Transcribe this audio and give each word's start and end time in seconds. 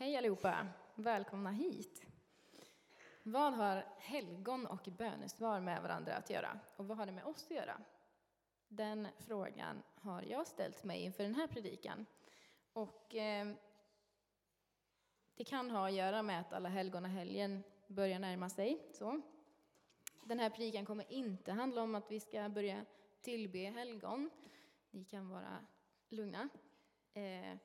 Hej 0.00 0.16
allihopa! 0.16 0.66
Välkomna 0.94 1.50
hit! 1.50 2.02
Vad 3.22 3.54
har 3.54 3.84
helgon 3.98 4.66
och 4.66 4.88
bönesvar 4.98 5.60
med 5.60 5.82
varandra 5.82 6.14
att 6.14 6.30
göra? 6.30 6.60
Och 6.76 6.88
vad 6.88 6.96
har 6.96 7.06
det 7.06 7.12
med 7.12 7.24
oss 7.24 7.44
att 7.44 7.50
göra? 7.50 7.80
Den 8.68 9.08
frågan 9.18 9.82
har 9.94 10.22
jag 10.22 10.46
ställt 10.46 10.84
mig 10.84 11.00
inför 11.02 11.22
den 11.22 11.34
här 11.34 11.46
predikan. 11.46 12.06
Och 12.72 13.14
eh, 13.14 13.54
det 15.34 15.44
kan 15.44 15.70
ha 15.70 15.88
att 15.88 15.94
göra 15.94 16.22
med 16.22 16.40
att 16.40 16.52
alla 16.52 16.68
helgon 16.68 17.04
och 17.04 17.10
helgen 17.10 17.62
börjar 17.86 18.18
närma 18.18 18.50
sig. 18.50 18.86
Så. 18.92 19.20
Den 20.24 20.40
här 20.40 20.50
predikan 20.50 20.86
kommer 20.86 21.12
inte 21.12 21.52
handla 21.52 21.82
om 21.82 21.94
att 21.94 22.10
vi 22.10 22.20
ska 22.20 22.48
börja 22.48 22.84
tillbe 23.20 23.58
helgon. 23.58 24.30
Ni 24.90 25.04
kan 25.04 25.28
vara 25.28 25.66
lugna. 26.08 26.48
Eh, 27.14 27.58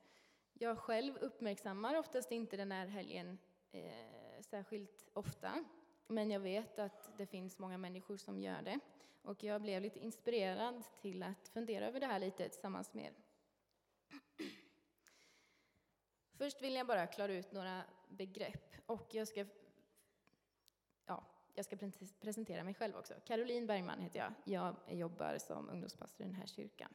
jag 0.58 0.78
själv 0.78 1.16
uppmärksammar 1.16 1.98
oftast 1.98 2.32
inte 2.32 2.56
den 2.56 2.72
här 2.72 2.86
helgen 2.86 3.38
eh, 3.72 4.40
särskilt 4.40 5.08
ofta. 5.12 5.64
Men 6.06 6.30
jag 6.30 6.40
vet 6.40 6.78
att 6.78 7.18
det 7.18 7.26
finns 7.26 7.58
många 7.58 7.78
människor 7.78 8.16
som 8.16 8.40
gör 8.40 8.62
det. 8.62 8.80
Och 9.22 9.44
jag 9.44 9.62
blev 9.62 9.82
lite 9.82 9.98
inspirerad 9.98 10.84
till 11.00 11.22
att 11.22 11.48
fundera 11.48 11.86
över 11.86 12.00
det 12.00 12.06
här 12.06 12.18
lite 12.18 12.48
tillsammans 12.48 12.94
med 12.94 13.04
er. 13.04 13.14
Först 16.38 16.62
vill 16.62 16.74
jag 16.74 16.86
bara 16.86 17.06
klara 17.06 17.32
ut 17.32 17.52
några 17.52 17.82
begrepp. 18.08 18.74
Och 18.86 19.14
jag 19.14 19.28
ska, 19.28 19.46
ja, 21.06 21.24
jag 21.54 21.64
ska 21.64 21.76
presentera 22.20 22.64
mig 22.64 22.74
själv 22.74 22.96
också. 22.96 23.14
Caroline 23.24 23.66
Bergman 23.66 24.00
heter 24.00 24.18
jag. 24.18 24.32
Jag 24.44 24.76
jobbar 24.88 25.38
som 25.38 25.68
ungdomspastor 25.68 26.26
i 26.26 26.28
den 26.28 26.34
här 26.34 26.46
kyrkan. 26.46 26.94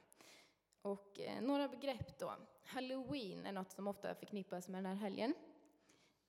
Och 0.81 1.19
eh, 1.19 1.41
några 1.41 1.67
begrepp 1.67 2.17
då. 2.19 2.35
Halloween 2.63 3.45
är 3.45 3.51
något 3.51 3.71
som 3.71 3.87
ofta 3.87 4.15
förknippas 4.15 4.67
med 4.67 4.77
den 4.77 4.85
här 4.85 4.95
helgen. 4.95 5.33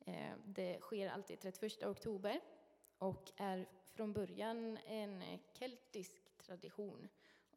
Eh, 0.00 0.32
det 0.44 0.80
sker 0.80 1.10
alltid 1.10 1.40
31 1.40 1.82
oktober 1.82 2.40
och 2.98 3.32
är 3.36 3.68
från 3.92 4.12
början 4.12 4.78
en 4.86 5.22
keltisk 5.52 6.38
tradition 6.38 7.08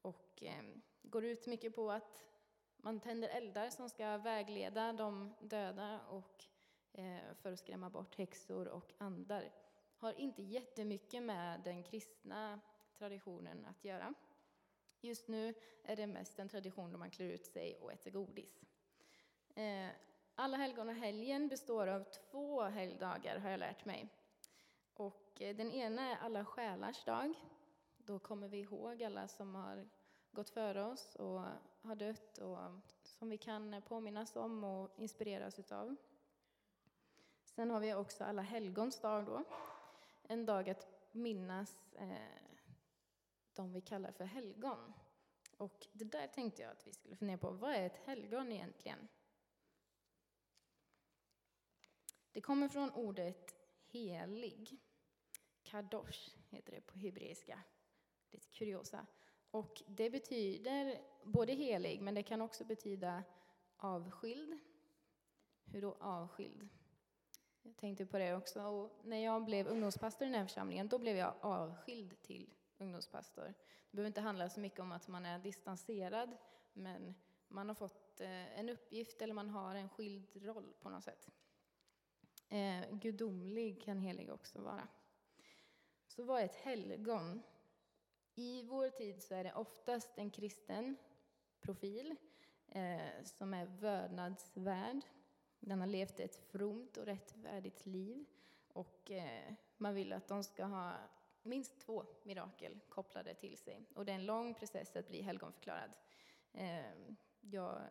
och 0.01 0.43
eh, 0.43 0.63
går 1.01 1.25
ut 1.25 1.47
mycket 1.47 1.75
på 1.75 1.91
att 1.91 2.25
man 2.77 2.99
tänder 2.99 3.29
eldar 3.29 3.69
som 3.69 3.89
ska 3.89 4.17
vägleda 4.17 4.93
de 4.93 5.33
döda 5.39 5.99
och 6.09 6.45
eh, 6.91 7.33
för 7.41 7.51
att 7.51 7.59
skrämma 7.59 7.89
bort 7.89 8.15
häxor 8.15 8.67
och 8.67 8.93
andar. 8.97 9.51
Har 9.97 10.19
inte 10.19 10.43
jättemycket 10.43 11.23
med 11.23 11.61
den 11.61 11.83
kristna 11.83 12.59
traditionen 12.97 13.65
att 13.65 13.85
göra. 13.85 14.13
Just 15.03 15.27
nu 15.27 15.53
är 15.83 15.95
det 15.95 16.07
mest 16.07 16.39
en 16.39 16.49
tradition 16.49 16.91
då 16.91 16.97
man 16.97 17.11
klär 17.11 17.25
ut 17.25 17.45
sig 17.45 17.77
och 17.81 17.91
äter 17.91 18.11
godis. 18.11 18.61
Eh, 19.55 19.89
alla 20.35 20.57
helgon 20.57 20.89
och 20.89 20.95
helgen 20.95 21.47
består 21.47 21.87
av 21.87 22.03
två 22.03 22.61
helgdagar, 22.61 23.37
har 23.37 23.49
jag 23.49 23.59
lärt 23.59 23.85
mig. 23.85 24.09
Och 24.93 25.41
eh, 25.41 25.55
den 25.55 25.71
ena 25.71 26.01
är 26.01 26.15
alla 26.15 26.45
själars 26.45 27.03
dag. 27.05 27.33
Då 27.97 28.19
kommer 28.19 28.47
vi 28.47 28.59
ihåg 28.59 29.03
alla 29.03 29.27
som 29.27 29.55
har 29.55 29.89
gått 30.31 30.49
före 30.49 30.85
oss 30.85 31.15
och 31.15 31.41
har 31.81 31.95
dött 31.95 32.37
och 32.37 32.57
som 33.03 33.29
vi 33.29 33.37
kan 33.37 33.81
påminnas 33.81 34.35
om 34.35 34.63
och 34.63 34.89
inspireras 34.95 35.59
utav. 35.59 35.95
Sen 37.45 37.71
har 37.71 37.79
vi 37.79 37.93
också 37.93 38.23
alla 38.23 38.41
helgons 38.41 38.99
dag 38.99 39.25
då. 39.25 39.43
En 40.23 40.45
dag 40.45 40.69
att 40.69 40.87
minnas 41.11 41.93
eh, 41.93 42.43
de 43.55 43.73
vi 43.73 43.81
kallar 43.81 44.11
för 44.11 44.25
helgon. 44.25 44.93
Och 45.57 45.87
det 45.91 46.05
där 46.05 46.27
tänkte 46.27 46.61
jag 46.61 46.71
att 46.71 46.87
vi 46.87 46.93
skulle 46.93 47.15
fundera 47.15 47.37
på. 47.37 47.51
Vad 47.51 47.71
är 47.71 47.85
ett 47.85 47.97
helgon 47.97 48.51
egentligen? 48.51 49.07
Det 52.31 52.41
kommer 52.41 52.67
från 52.67 52.91
ordet 52.91 53.55
helig. 53.91 54.79
Kadosh 55.63 56.37
heter 56.49 56.71
det 56.71 56.81
på 56.81 56.97
hebreiska. 56.97 57.59
Lite 58.31 58.47
kuriosa. 58.49 59.05
Och 59.51 59.83
det 59.87 60.09
betyder 60.09 61.01
både 61.23 61.53
helig, 61.53 62.01
men 62.01 62.15
det 62.15 62.23
kan 62.23 62.41
också 62.41 62.65
betyda 62.65 63.23
avskild. 63.77 64.59
Hur 65.65 65.81
då 65.81 65.97
avskild? 65.99 66.69
Jag 67.61 67.77
tänkte 67.77 68.05
på 68.05 68.17
det 68.17 68.35
också. 68.35 68.61
Och 68.61 69.05
när 69.05 69.17
jag 69.17 69.45
blev 69.45 69.67
ungdomspastor 69.67 70.27
i 70.27 70.31
den 70.31 70.39
här 70.39 70.47
församlingen, 70.47 70.87
då 70.87 70.99
blev 70.99 71.17
jag 71.17 71.35
avskild 71.41 72.21
till 72.21 72.53
ungdomspastor. 72.83 73.43
Det 73.43 73.95
behöver 73.95 74.07
inte 74.07 74.21
handla 74.21 74.49
så 74.49 74.59
mycket 74.59 74.79
om 74.79 74.91
att 74.91 75.07
man 75.07 75.25
är 75.25 75.39
distanserad, 75.39 76.37
men 76.73 77.15
man 77.47 77.67
har 77.67 77.75
fått 77.75 78.21
eh, 78.21 78.59
en 78.59 78.69
uppgift 78.69 79.21
eller 79.21 79.33
man 79.33 79.49
har 79.49 79.75
en 79.75 79.89
skild 79.89 80.45
roll 80.45 80.73
på 80.81 80.89
något 80.89 81.03
sätt. 81.03 81.29
Eh, 82.49 82.91
gudomlig 82.91 83.81
kan 83.83 83.99
helig 83.99 84.31
också 84.31 84.61
vara. 84.61 84.87
Så 86.07 86.23
vad 86.23 86.41
är 86.41 86.45
ett 86.45 86.55
helgon? 86.55 87.43
I 88.35 88.63
vår 88.63 88.89
tid 88.89 89.23
så 89.23 89.35
är 89.35 89.43
det 89.43 89.53
oftast 89.53 90.17
en 90.17 90.31
kristen 90.31 90.95
profil 91.61 92.15
eh, 92.67 93.23
som 93.23 93.53
är 93.53 93.65
vördnadsvärd. 93.65 95.01
Den 95.59 95.79
har 95.79 95.87
levt 95.87 96.19
ett 96.19 96.35
fromt 96.35 96.97
och 96.97 97.05
rättvärdigt 97.05 97.85
liv 97.85 98.25
och 98.67 99.11
eh, 99.11 99.53
man 99.77 99.95
vill 99.95 100.13
att 100.13 100.27
de 100.27 100.43
ska 100.43 100.65
ha 100.65 100.93
minst 101.43 101.79
två 101.79 102.05
mirakel 102.23 102.79
kopplade 102.89 103.33
till 103.33 103.57
sig. 103.57 103.81
Och 103.95 104.05
det 104.05 104.11
är 104.11 104.15
en 104.15 104.25
lång 104.25 104.53
process 104.53 104.95
att 104.95 105.07
bli 105.07 105.21
helgonförklarad. 105.21 105.91
Ehm, 106.53 107.15
jag 107.41 107.81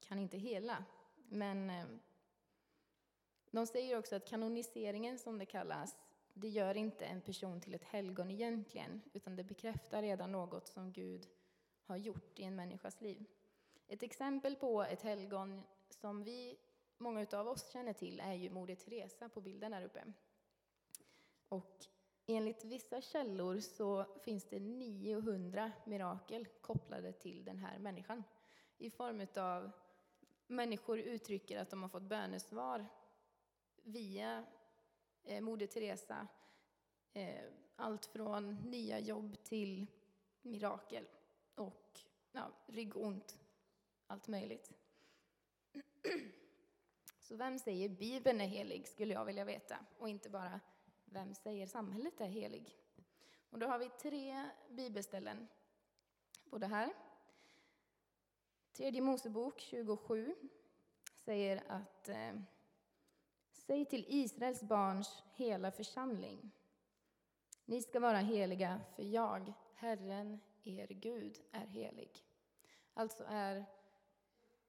kan 0.00 0.18
inte 0.18 0.38
hela, 0.38 0.84
men 1.14 1.70
ehm, 1.70 2.00
de 3.50 3.66
säger 3.66 3.98
också 3.98 4.16
att 4.16 4.28
kanoniseringen, 4.28 5.18
som 5.18 5.38
det 5.38 5.46
kallas, 5.46 5.96
det 6.32 6.48
gör 6.48 6.76
inte 6.76 7.04
en 7.04 7.20
person 7.20 7.60
till 7.60 7.74
ett 7.74 7.84
helgon 7.84 8.30
egentligen, 8.30 9.02
utan 9.12 9.36
det 9.36 9.44
bekräftar 9.44 10.02
redan 10.02 10.32
något 10.32 10.66
som 10.66 10.92
Gud 10.92 11.26
har 11.84 11.96
gjort 11.96 12.38
i 12.38 12.44
en 12.44 12.56
människas 12.56 13.00
liv. 13.00 13.24
Ett 13.86 14.02
exempel 14.02 14.56
på 14.56 14.82
ett 14.82 15.02
helgon 15.02 15.62
som 15.90 16.24
vi, 16.24 16.58
många 16.98 17.26
av 17.32 17.48
oss 17.48 17.72
känner 17.72 17.92
till 17.92 18.20
är 18.20 18.32
ju 18.32 18.50
Moder 18.50 18.74
Teresa 18.74 19.28
på 19.28 19.40
bilden 19.40 19.72
där 19.72 19.84
uppe. 19.84 20.04
Och 21.48 21.86
Enligt 22.26 22.64
vissa 22.64 23.00
källor 23.00 23.60
så 23.60 24.06
finns 24.24 24.44
det 24.44 24.60
900 24.60 25.72
mirakel 25.84 26.46
kopplade 26.60 27.12
till 27.12 27.44
den 27.44 27.58
här 27.58 27.78
människan. 27.78 28.24
I 28.78 28.90
form 28.90 29.26
av 29.36 29.70
människor 30.46 30.98
uttrycker 30.98 31.58
att 31.58 31.70
de 31.70 31.82
har 31.82 31.88
fått 31.88 32.02
bönesvar 32.02 32.86
via 33.82 34.44
eh, 35.24 35.40
Moder 35.40 35.66
Teresa. 35.66 36.28
Eh, 37.12 37.44
allt 37.76 38.06
från 38.06 38.54
nya 38.54 38.98
jobb 38.98 39.36
till 39.42 39.86
mirakel 40.42 41.06
och 41.54 42.00
ja, 42.32 42.50
ryggont, 42.66 43.38
allt 44.06 44.28
möjligt. 44.28 44.72
Så 47.20 47.36
vem 47.36 47.58
säger 47.58 47.88
Bibeln 47.88 48.40
är 48.40 48.46
helig, 48.46 48.88
skulle 48.88 49.14
jag 49.14 49.24
vilja 49.24 49.44
veta, 49.44 49.86
och 49.98 50.08
inte 50.08 50.30
bara 50.30 50.60
vem 51.14 51.34
säger 51.34 51.66
samhället 51.66 52.20
är 52.20 52.26
helig? 52.28 52.78
Och 53.50 53.58
då 53.58 53.66
har 53.66 53.78
vi 53.78 53.88
tre 53.88 54.48
bibelställen 54.68 55.48
på 56.50 56.58
det 56.58 56.66
här. 56.66 56.92
Tredje 58.72 59.00
Mosebok 59.00 59.60
27 59.60 60.34
säger 61.14 61.62
att 61.68 62.08
eh, 62.08 62.32
Säg 63.52 63.84
till 63.84 64.04
Israels 64.08 64.62
barns 64.62 65.22
hela 65.34 65.70
församling. 65.70 66.50
Ni 67.64 67.82
ska 67.82 68.00
vara 68.00 68.18
heliga, 68.18 68.80
för 68.96 69.02
jag, 69.02 69.52
Herren, 69.74 70.40
er 70.64 70.86
Gud, 70.86 71.40
är 71.52 71.66
helig. 71.66 72.24
Alltså 72.94 73.24
är 73.28 73.64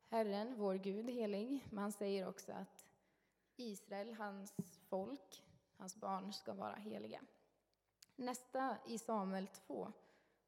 Herren, 0.10 0.56
vår 0.58 0.76
Gud, 0.76 1.10
helig. 1.10 1.68
Men 1.70 1.78
han 1.78 1.92
säger 1.92 2.28
också 2.28 2.52
att 2.52 2.86
Israel, 3.56 4.14
hans 4.14 4.54
folk, 4.90 5.45
Hans 5.78 5.96
barn 5.96 6.34
ska 6.34 6.54
vara 6.54 6.76
heliga. 6.76 7.22
Nästa 8.16 8.78
i 8.86 8.98
Samuel 8.98 9.48
2. 9.48 9.94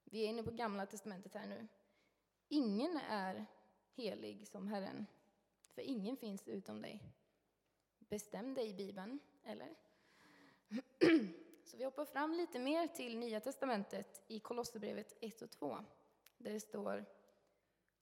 Vi 0.04 0.24
är 0.24 0.28
inne 0.28 0.44
på 0.44 0.52
Gamla 0.52 0.86
testamentet 0.86 1.34
här 1.34 1.48
nu. 1.48 1.68
Ingen 2.48 2.98
är 2.98 3.46
helig 3.96 4.48
som 4.48 4.68
Herren, 4.68 5.06
för 5.68 5.82
ingen 5.82 6.18
finns 6.18 6.48
utom 6.48 6.82
dig. 6.82 7.04
Bestäm 8.00 8.54
dig 8.54 8.70
i 8.70 8.74
Bibeln, 8.74 9.20
eller? 9.44 9.76
Så 11.64 11.78
vi 11.78 11.84
hoppar 11.84 12.06
fram 12.06 12.34
lite 12.34 12.60
mer 12.60 12.88
till 12.88 13.18
Nya 13.18 13.40
testamentet 13.40 14.24
i 14.28 14.40
Kolosserbrevet 14.40 15.18
1 15.20 15.42
och 15.42 15.52
2. 15.52 15.78
Där 16.38 16.54
det 16.54 16.60
står 16.60 17.06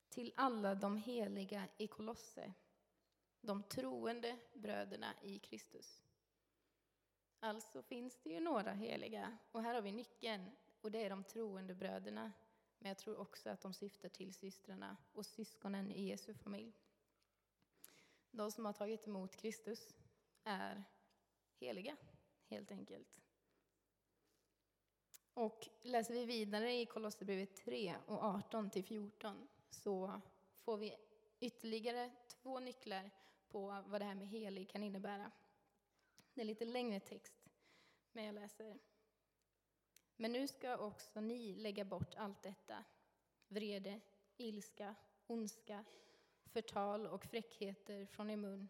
till 0.09 0.33
alla 0.35 0.75
de 0.75 0.97
heliga 0.97 1.67
i 1.77 1.87
Kolosse, 1.87 2.53
de 3.41 3.63
troende 3.63 4.37
bröderna 4.53 5.13
i 5.21 5.39
Kristus. 5.39 6.01
Alltså 7.39 7.81
finns 7.81 8.17
det 8.23 8.29
ju 8.29 8.39
några 8.39 8.71
heliga, 8.71 9.37
och 9.51 9.61
här 9.61 9.73
har 9.75 9.81
vi 9.81 9.91
nyckeln, 9.91 10.51
och 10.81 10.91
det 10.91 11.05
är 11.05 11.09
de 11.09 11.23
troende 11.23 11.75
bröderna. 11.75 12.31
Men 12.79 12.89
jag 12.89 12.97
tror 12.97 13.17
också 13.17 13.49
att 13.49 13.61
de 13.61 13.73
syftar 13.73 14.09
till 14.09 14.33
systrarna 14.33 14.97
och 15.13 15.25
syskonen 15.25 15.91
i 15.91 16.09
Jesu 16.09 16.33
familj. 16.33 16.73
De 18.31 18.51
som 18.51 18.65
har 18.65 18.73
tagit 18.73 19.07
emot 19.07 19.35
Kristus 19.35 19.95
är 20.43 20.83
heliga, 21.59 21.97
helt 22.49 22.71
enkelt. 22.71 23.17
Och 25.33 25.67
läser 25.81 26.13
vi 26.13 26.25
vidare 26.25 26.73
i 26.73 26.85
Kolosserbrevet 26.85 27.55
3 27.55 27.95
och 28.05 28.23
18 28.23 28.69
till 28.69 28.83
14 28.83 29.47
så 29.69 30.21
får 30.55 30.77
vi 30.77 30.95
ytterligare 31.39 32.11
två 32.27 32.59
nycklar 32.59 33.11
på 33.47 33.83
vad 33.87 34.01
det 34.01 34.05
här 34.05 34.15
med 34.15 34.27
helig 34.27 34.69
kan 34.69 34.83
innebära. 34.83 35.31
Det 36.35 36.41
är 36.41 36.45
lite 36.45 36.65
längre 36.65 36.99
text, 36.99 37.49
men 38.11 38.25
jag 38.25 38.35
läser. 38.35 38.79
Men 40.15 40.31
nu 40.31 40.47
ska 40.47 40.77
också 40.77 41.21
ni 41.21 41.55
lägga 41.55 41.85
bort 41.85 42.15
allt 42.15 42.43
detta, 42.43 42.83
vrede, 43.47 43.99
ilska, 44.37 44.95
ondska, 45.27 45.85
förtal 46.45 47.07
och 47.07 47.25
fräckheter 47.25 48.05
från 48.05 48.29
er 48.29 48.37
mun. 48.37 48.69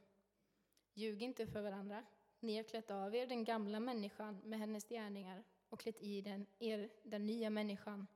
Ljug 0.94 1.23
inte 1.23 1.47
för 1.47 1.62
varandra. 1.62 2.06
Ni 2.39 2.57
har 2.57 2.63
klätt 2.63 2.91
av 2.91 3.15
er 3.15 3.27
den 3.27 3.44
gamla 3.44 3.79
människan 3.79 4.41
med 4.44 4.59
hennes 4.59 4.89
gärningar 4.89 5.44
och 5.69 5.79
klätt 5.79 6.01
i 6.01 6.21
den, 6.21 6.45
er 6.59 6.89
den 7.03 7.25
nya 7.25 7.50
människan 7.50 8.07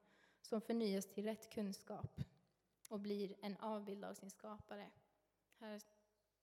som 0.41 0.61
förnyas 0.61 1.05
till 1.05 1.23
rätt 1.23 1.49
kunskap 1.49 2.21
och 2.89 2.99
blir 2.99 3.35
en 3.41 3.57
avbild 3.57 4.05
av 4.05 4.13
sin 4.13 4.29
skapare. 4.29 4.91
Här 5.57 5.81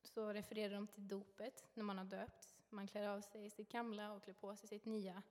så 0.03 0.33
refererar 0.33 0.75
de 0.75 0.87
till 0.87 1.09
dopet, 1.09 1.69
när 1.75 1.85
man 1.85 1.99
har 1.99 2.05
döpts. 2.05 2.56
Man 2.71 2.87
klär 2.87 3.09
av 3.09 3.21
sig 3.21 3.51
sitt 3.51 3.69
gamla 3.69 4.13
och 4.13 4.23
klär 4.23 4.35
på 4.35 4.57
sig 4.57 4.69
sitt 4.69 4.85
nya. 4.85 5.23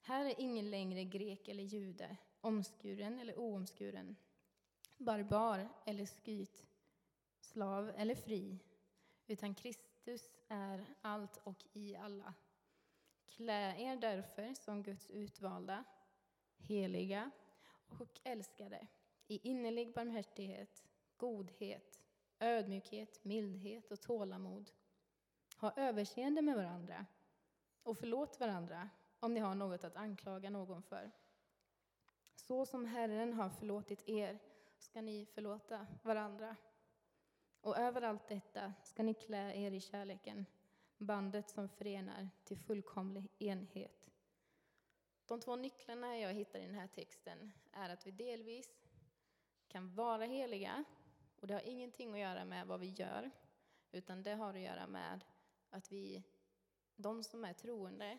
Här 0.00 0.24
är 0.24 0.34
ingen 0.38 0.70
längre 0.70 1.04
grek 1.04 1.48
eller 1.48 1.64
jude, 1.64 2.16
omskuren 2.40 3.18
eller 3.18 3.38
oomskuren, 3.38 4.16
barbar 4.98 5.68
eller 5.86 6.06
skyt, 6.06 6.66
slav 7.40 7.92
eller 7.96 8.14
fri, 8.14 8.58
utan 9.26 9.54
Kristus 9.54 10.30
är 10.48 10.86
allt 11.00 11.36
och 11.44 11.64
i 11.72 11.96
alla. 11.96 12.34
Klä 13.26 13.76
er 13.78 13.96
därför 13.96 14.54
som 14.54 14.82
Guds 14.82 15.10
utvalda, 15.10 15.84
heliga 16.56 17.30
och 17.86 18.20
älskade 18.24 18.86
i 19.26 19.48
innerlig 19.48 19.94
barmhärtighet, 19.94 20.84
godhet, 21.16 22.02
ödmjukhet, 22.38 23.24
mildhet 23.24 23.90
och 23.90 24.00
tålamod. 24.00 24.70
Ha 25.56 25.72
överseende 25.76 26.42
med 26.42 26.56
varandra 26.56 27.06
och 27.82 27.98
förlåt 27.98 28.40
varandra 28.40 28.90
om 29.20 29.34
ni 29.34 29.40
har 29.40 29.54
något 29.54 29.84
att 29.84 29.96
anklaga 29.96 30.50
någon 30.50 30.82
för. 30.82 31.10
Så 32.34 32.66
som 32.66 32.84
Herren 32.84 33.32
har 33.32 33.50
förlåtit 33.50 34.08
er 34.08 34.38
ska 34.78 35.02
ni 35.02 35.26
förlåta 35.26 35.86
varandra. 36.02 36.56
Och 37.60 37.76
över 37.76 38.02
allt 38.02 38.28
detta 38.28 38.72
ska 38.82 39.02
ni 39.02 39.14
klä 39.14 39.54
er 39.54 39.70
i 39.70 39.80
kärleken, 39.80 40.46
bandet 40.98 41.50
som 41.50 41.68
förenar 41.68 42.28
till 42.44 42.58
fullkomlig 42.58 43.28
enhet. 43.38 44.10
De 45.26 45.40
två 45.40 45.56
nycklarna 45.56 46.18
jag 46.18 46.32
hittar 46.32 46.58
i 46.58 46.66
den 46.66 46.74
här 46.74 46.86
texten 46.86 47.52
är 47.72 47.90
att 47.90 48.06
vi 48.06 48.10
delvis 48.10 48.84
kan 49.68 49.94
vara 49.94 50.24
heliga, 50.24 50.84
och 51.40 51.46
det 51.46 51.54
har 51.54 51.60
ingenting 51.60 52.12
att 52.12 52.18
göra 52.20 52.44
med 52.44 52.66
vad 52.66 52.80
vi 52.80 52.88
gör, 52.88 53.30
utan 53.92 54.22
det 54.22 54.34
har 54.34 54.54
att 54.54 54.60
göra 54.60 54.86
med 54.86 55.24
att 55.74 55.92
vi, 55.92 56.22
de 56.96 57.24
som 57.24 57.44
är 57.44 57.52
troende, 57.52 58.18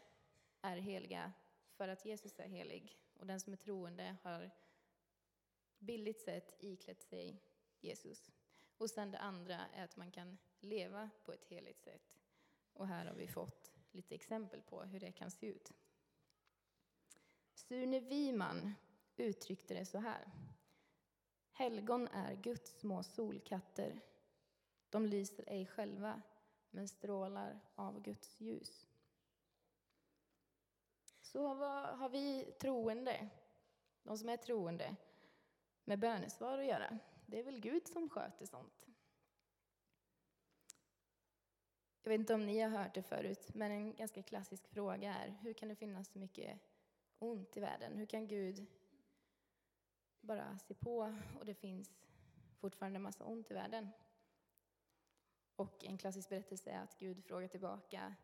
är 0.61 0.77
heliga 0.77 1.33
för 1.69 1.87
att 1.87 2.05
Jesus 2.05 2.39
är 2.39 2.47
helig. 2.47 2.97
Och 3.13 3.27
den 3.27 3.39
som 3.39 3.53
är 3.53 3.57
troende 3.57 4.15
har 4.23 4.51
billigt 5.79 6.21
sett 6.21 6.55
iklätt 6.59 7.01
sig 7.01 7.41
Jesus. 7.79 8.31
Och 8.77 8.89
sen 8.89 9.11
det 9.11 9.17
andra 9.17 9.65
är 9.73 9.83
att 9.83 9.97
man 9.97 10.11
kan 10.11 10.37
leva 10.59 11.09
på 11.25 11.33
ett 11.33 11.45
heligt 11.45 11.81
sätt. 11.81 12.19
Och 12.73 12.87
här 12.87 13.05
har 13.05 13.15
vi 13.15 13.27
fått 13.27 13.71
lite 13.91 14.15
exempel 14.15 14.61
på 14.61 14.83
hur 14.83 14.99
det 14.99 15.11
kan 15.11 15.31
se 15.31 15.47
ut. 15.47 15.71
Sune 17.53 17.99
Wiman 17.99 18.73
uttryckte 19.15 19.73
det 19.73 19.85
så 19.85 19.97
här. 19.97 20.31
Helgon 21.51 22.07
är 22.07 22.35
Guds 22.35 22.79
små 22.79 23.03
solkatter. 23.03 24.01
De 24.89 25.05
lyser 25.05 25.43
ej 25.47 25.65
själva, 25.65 26.21
men 26.75 26.87
strålar 26.87 27.59
av 27.75 28.01
Guds 28.01 28.39
ljus. 28.39 28.87
Så 31.21 31.53
vad 31.53 31.97
har 31.97 32.09
vi 32.09 32.53
troende, 32.59 33.29
de 34.03 34.17
som 34.17 34.29
är 34.29 34.37
troende, 34.37 34.95
med 35.83 35.99
bönesvar 35.99 36.57
att 36.57 36.65
göra? 36.65 36.99
Det 37.25 37.39
är 37.39 37.43
väl 37.43 37.59
Gud 37.59 37.87
som 37.87 38.09
sköter 38.09 38.45
sånt. 38.45 38.87
Jag 42.03 42.09
vet 42.09 42.19
inte 42.19 42.33
om 42.33 42.45
ni 42.45 42.59
har 42.59 42.69
hört 42.69 42.93
det 42.93 43.03
förut, 43.03 43.49
men 43.53 43.71
en 43.71 43.95
ganska 43.95 44.23
klassisk 44.23 44.67
fråga 44.67 45.13
är 45.13 45.29
hur 45.29 45.53
kan 45.53 45.69
det 45.69 45.75
finnas 45.75 46.07
så 46.07 46.19
mycket 46.19 46.59
ont 47.19 47.57
i 47.57 47.59
världen? 47.59 47.97
Hur 47.97 48.05
kan 48.05 48.27
Gud 48.27 48.65
bara 50.21 50.59
se 50.59 50.73
på 50.73 51.15
och 51.39 51.45
det 51.45 51.53
finns 51.53 51.93
fortfarande 52.59 52.97
en 52.97 53.03
massa 53.03 53.25
ont 53.25 53.51
i 53.51 53.53
världen? 53.53 53.89
Och 55.55 55.85
en 55.85 55.97
klassisk 55.97 56.29
berättelse 56.29 56.69
är 56.69 56.79
att 56.79 56.97
Gud 56.99 57.23
frågar 57.23 57.47
tillbaka 57.47 58.15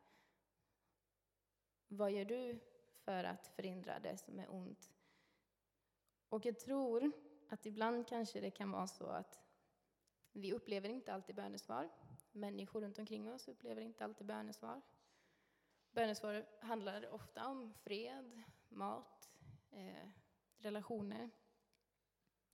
Vad 1.88 2.12
gör 2.12 2.25
du 2.25 2.60
för 2.94 3.24
att 3.24 3.48
förhindra 3.48 4.00
det 4.00 4.18
som 4.18 4.39
är 4.39 4.54
ont? 4.54 4.92
Och 6.30 6.45
jag 6.45 6.60
tror 6.60 7.12
att 7.50 7.66
ibland 7.66 8.07
kanske 8.07 8.42
det 8.42 8.51
kan 8.51 8.72
vara 8.72 8.88
så 8.88 9.06
att 9.06 9.39
vi 10.31 10.54
upplever 10.54 10.89
inte 10.89 11.13
alltid 11.13 11.36
bönesvar. 11.36 11.89
Människor 12.31 12.81
runt 12.81 13.00
omkring 13.00 13.33
oss 13.33 13.48
upplever 13.48 13.81
inte 13.81 14.04
alltid 14.04 14.28
bönesvar. 14.28 14.81
Bönesvar 15.92 16.45
handlar 16.62 17.10
ofta 17.10 17.48
om 17.48 17.74
fred, 17.74 18.44
mat, 18.69 19.30
eh, 19.72 20.10
relationer. 20.57 21.30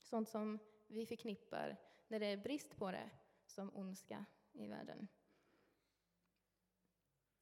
Sånt 0.02 0.28
som 0.28 0.58
vi 0.86 1.06
förknippar, 1.06 1.76
när 2.08 2.20
det 2.20 2.26
är 2.26 2.36
brist 2.36 2.76
på 2.76 2.90
det, 2.90 3.10
som 3.46 3.76
ondska 3.76 4.24
i 4.58 4.68
världen. 4.68 5.08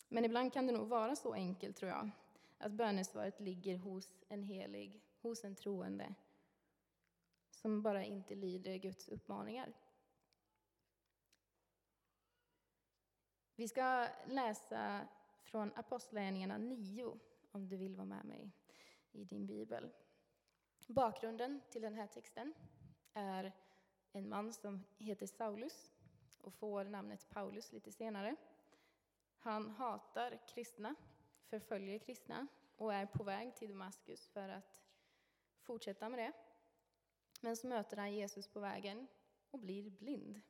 Men 0.08 0.24
ibland 0.24 0.52
kan 0.52 0.66
det 0.66 0.72
nog 0.72 0.88
vara 0.88 1.16
så 1.16 1.32
enkelt, 1.32 1.76
tror 1.76 1.90
jag, 1.90 2.10
att 2.58 2.72
bönesvaret 2.72 3.40
ligger 3.40 3.76
hos 3.76 4.24
en 4.28 4.42
helig, 4.42 5.04
hos 5.20 5.44
en 5.44 5.54
troende, 5.54 6.14
som 7.50 7.82
bara 7.82 8.04
inte 8.04 8.34
lyder 8.34 8.76
Guds 8.76 9.08
uppmaningar. 9.08 9.72
Vi 13.54 13.68
ska 13.68 14.08
läsa 14.26 15.08
från 15.42 15.72
Apostlagärningarna 15.74 16.58
9, 16.58 17.18
om 17.50 17.68
du 17.68 17.76
vill 17.76 17.96
vara 17.96 18.06
med 18.06 18.24
mig 18.24 18.50
i 19.12 19.24
din 19.24 19.46
bibel. 19.46 19.90
Bakgrunden 20.88 21.60
till 21.70 21.82
den 21.82 21.94
här 21.94 22.06
texten 22.06 22.54
är 23.12 23.52
en 24.12 24.28
man 24.28 24.52
som 24.52 24.84
heter 24.98 25.26
Saulus 25.26 25.95
och 26.46 26.54
får 26.54 26.84
namnet 26.84 27.28
Paulus 27.28 27.72
lite 27.72 27.92
senare. 27.92 28.36
Han 29.38 29.70
hatar 29.70 30.38
kristna, 30.48 30.94
förföljer 31.44 31.98
kristna 31.98 32.46
och 32.76 32.94
är 32.94 33.06
på 33.06 33.24
väg 33.24 33.56
till 33.56 33.68
Damaskus 33.68 34.26
för 34.26 34.48
att 34.48 34.82
fortsätta 35.60 36.08
med 36.08 36.18
det. 36.18 36.32
Men 37.40 37.56
så 37.56 37.66
möter 37.66 37.96
han 37.96 38.14
Jesus 38.14 38.48
på 38.48 38.60
vägen 38.60 39.06
och 39.50 39.58
blir 39.58 39.90
blind. 39.90 40.40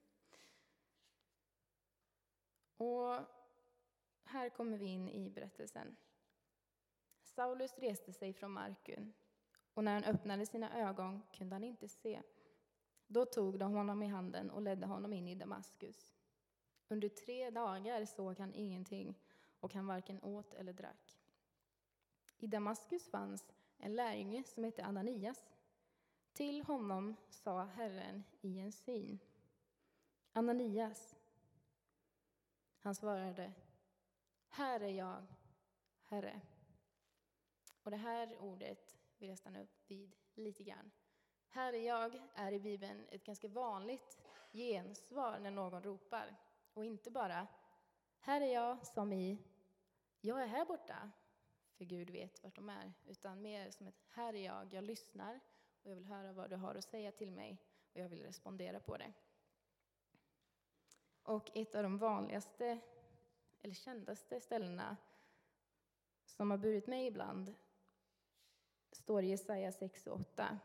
Och 2.76 3.20
här 4.24 4.48
kommer 4.48 4.78
vi 4.78 4.86
in 4.86 5.08
i 5.08 5.30
berättelsen. 5.30 5.96
Saulus 7.24 7.78
reste 7.78 8.12
sig 8.12 8.32
från 8.32 8.50
marken 8.50 9.12
och 9.74 9.84
när 9.84 9.94
han 9.94 10.04
öppnade 10.04 10.46
sina 10.46 10.88
ögon 10.88 11.22
kunde 11.32 11.54
han 11.54 11.64
inte 11.64 11.88
se. 11.88 12.22
Då 13.06 13.24
tog 13.24 13.58
de 13.58 13.72
honom 13.72 14.02
i 14.02 14.06
handen 14.06 14.50
och 14.50 14.62
ledde 14.62 14.86
honom 14.86 15.12
in 15.12 15.28
i 15.28 15.34
Damaskus. 15.34 16.14
Under 16.88 17.08
tre 17.08 17.50
dagar 17.50 18.04
såg 18.04 18.38
han 18.38 18.54
ingenting 18.54 19.14
och 19.60 19.74
han 19.74 19.86
varken 19.86 20.22
åt 20.22 20.54
eller 20.54 20.72
drack. 20.72 21.18
I 22.38 22.46
Damaskus 22.46 23.08
fanns 23.08 23.52
en 23.78 23.96
lärjunge 23.96 24.44
som 24.44 24.64
hette 24.64 24.84
Ananias. 24.84 25.50
Till 26.32 26.62
honom 26.62 27.16
sa 27.28 27.64
Herren 27.64 28.24
i 28.40 28.58
en 28.58 28.72
syn. 28.72 29.18
Ananias. 30.32 31.16
Han 32.78 32.94
svarade, 32.94 33.52
här 34.48 34.80
är 34.80 34.92
jag, 34.92 35.26
Herre. 36.02 36.40
Och 37.82 37.90
det 37.90 37.96
här 37.96 38.36
ordet 38.40 38.98
vill 39.18 39.28
jag 39.28 39.38
stanna 39.38 39.62
upp 39.62 39.90
vid 39.90 40.16
lite 40.34 40.64
grann. 40.64 40.90
Här 41.56 41.72
är 41.72 41.86
jag 41.86 42.22
är 42.34 42.52
i 42.52 42.60
Bibeln 42.60 43.06
ett 43.08 43.24
ganska 43.24 43.48
vanligt 43.48 44.18
gensvar 44.52 45.38
när 45.38 45.50
någon 45.50 45.82
ropar. 45.82 46.36
Och 46.74 46.84
inte 46.84 47.10
bara 47.10 47.46
här 48.20 48.40
är 48.40 48.54
jag 48.54 48.86
som 48.86 49.12
i 49.12 49.38
jag 50.20 50.42
är 50.42 50.46
här 50.46 50.64
borta, 50.64 51.10
för 51.76 51.84
Gud 51.84 52.10
vet 52.10 52.42
vart 52.42 52.56
de 52.56 52.68
är. 52.68 52.92
Utan 53.06 53.42
mer 53.42 53.70
som 53.70 53.86
ett 53.86 54.04
här 54.08 54.34
är 54.34 54.44
jag, 54.44 54.74
jag 54.74 54.84
lyssnar 54.84 55.40
och 55.82 55.90
jag 55.90 55.94
vill 55.94 56.04
höra 56.04 56.32
vad 56.32 56.50
du 56.50 56.56
har 56.56 56.74
att 56.74 56.84
säga 56.84 57.12
till 57.12 57.32
mig 57.32 57.62
och 57.92 58.00
jag 58.00 58.08
vill 58.08 58.22
respondera 58.22 58.80
på 58.80 58.96
det. 58.96 59.12
Och 61.22 61.56
ett 61.56 61.74
av 61.74 61.82
de 61.82 61.98
vanligaste, 61.98 62.78
eller 63.62 63.74
kändaste 63.74 64.40
ställena 64.40 64.96
som 66.24 66.50
har 66.50 66.58
burit 66.58 66.86
mig 66.86 67.06
ibland 67.06 67.54
står 68.92 69.22
i 69.22 69.28
Jesaja 69.28 69.72
6 69.72 70.06
och 70.06 70.20
8, 70.20 70.58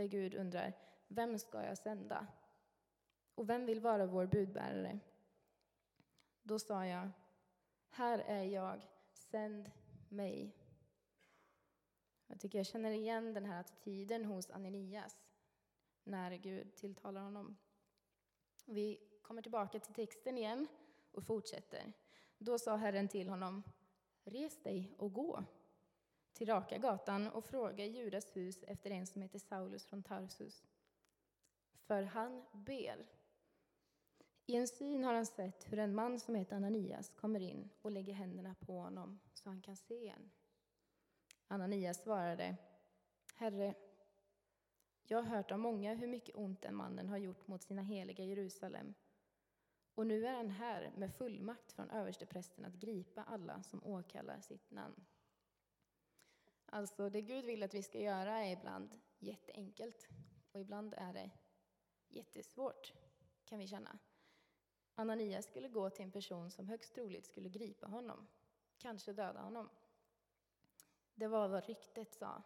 där 0.00 0.08
Gud 0.08 0.34
undrar, 0.34 0.72
vem 1.08 1.38
ska 1.38 1.64
jag 1.64 1.78
sända? 1.78 2.26
Och 3.34 3.50
vem 3.50 3.66
vill 3.66 3.80
vara 3.80 4.06
vår 4.06 4.26
budbärare? 4.26 4.98
Då 6.42 6.58
sa 6.58 6.86
jag, 6.86 7.10
här 7.90 8.18
är 8.18 8.44
jag, 8.44 8.88
sänd 9.12 9.70
mig. 10.08 10.56
Jag 12.26 12.40
tycker 12.40 12.58
jag 12.58 12.66
känner 12.66 12.90
igen 12.90 13.34
den 13.34 13.44
här 13.44 13.60
attityden 13.60 14.24
hos 14.24 14.50
Ananias 14.50 15.16
när 16.04 16.36
Gud 16.36 16.76
tilltalar 16.76 17.20
honom. 17.20 17.56
Vi 18.64 19.00
kommer 19.22 19.42
tillbaka 19.42 19.78
till 19.78 19.94
texten 19.94 20.38
igen 20.38 20.66
och 21.12 21.24
fortsätter. 21.24 21.92
Då 22.38 22.58
sa 22.58 22.76
Herren 22.76 23.08
till 23.08 23.28
honom, 23.28 23.62
res 24.24 24.62
dig 24.62 24.94
och 24.98 25.12
gå 25.12 25.44
till 26.32 26.48
raka 26.48 26.78
gatan 26.78 27.28
och 27.28 27.44
fråga 27.44 27.84
i 27.84 27.90
Judas 27.90 28.36
hus 28.36 28.62
efter 28.62 28.90
en 28.90 29.06
som 29.06 29.22
heter 29.22 29.38
Saulus 29.38 29.86
från 29.86 30.02
Tarsus. 30.02 30.64
För 31.72 32.02
han 32.02 32.44
ber. 32.52 33.06
I 34.46 34.56
en 34.56 34.68
syn 34.68 35.04
har 35.04 35.14
han 35.14 35.26
sett 35.26 35.72
hur 35.72 35.78
en 35.78 35.94
man 35.94 36.20
som 36.20 36.34
heter 36.34 36.56
Ananias 36.56 37.08
kommer 37.08 37.40
in 37.40 37.70
och 37.82 37.90
lägger 37.90 38.14
händerna 38.14 38.54
på 38.54 38.78
honom 38.78 39.20
så 39.34 39.48
han 39.48 39.62
kan 39.62 39.76
se 39.76 39.94
igen. 39.94 40.30
Ananias 41.46 42.02
svarade, 42.02 42.56
Herre, 43.34 43.74
jag 45.02 45.22
har 45.22 45.36
hört 45.36 45.50
av 45.50 45.58
många 45.58 45.94
hur 45.94 46.06
mycket 46.06 46.36
ont 46.36 46.62
den 46.62 46.74
mannen 46.74 47.08
har 47.08 47.18
gjort 47.18 47.46
mot 47.46 47.62
sina 47.62 47.82
heliga 47.82 48.24
Jerusalem. 48.24 48.94
Och 49.94 50.06
nu 50.06 50.26
är 50.26 50.32
han 50.32 50.50
här 50.50 50.92
med 50.96 51.14
fullmakt 51.14 51.72
från 51.72 51.90
översteprästen 51.90 52.64
att 52.64 52.74
gripa 52.74 53.22
alla 53.22 53.62
som 53.62 53.84
åkallar 53.84 54.40
sitt 54.40 54.70
namn. 54.70 55.06
Alltså, 56.72 57.10
det 57.10 57.20
Gud 57.20 57.44
vill 57.44 57.62
att 57.62 57.74
vi 57.74 57.82
ska 57.82 57.98
göra 57.98 58.44
är 58.44 58.52
ibland 58.52 59.00
jätteenkelt 59.18 60.08
och 60.52 60.60
ibland 60.60 60.94
är 60.96 61.12
det 61.12 61.30
jättesvårt, 62.08 62.92
kan 63.44 63.58
vi 63.58 63.66
känna. 63.66 63.98
Ananias 64.94 65.46
skulle 65.46 65.68
gå 65.68 65.90
till 65.90 66.04
en 66.04 66.10
person 66.10 66.50
som 66.50 66.68
högst 66.68 66.94
troligt 66.94 67.26
skulle 67.26 67.48
gripa 67.48 67.86
honom, 67.86 68.26
kanske 68.78 69.12
döda 69.12 69.40
honom. 69.40 69.68
Det 71.14 71.28
var 71.28 71.48
vad 71.48 71.64
ryktet 71.64 72.14
sa. 72.14 72.42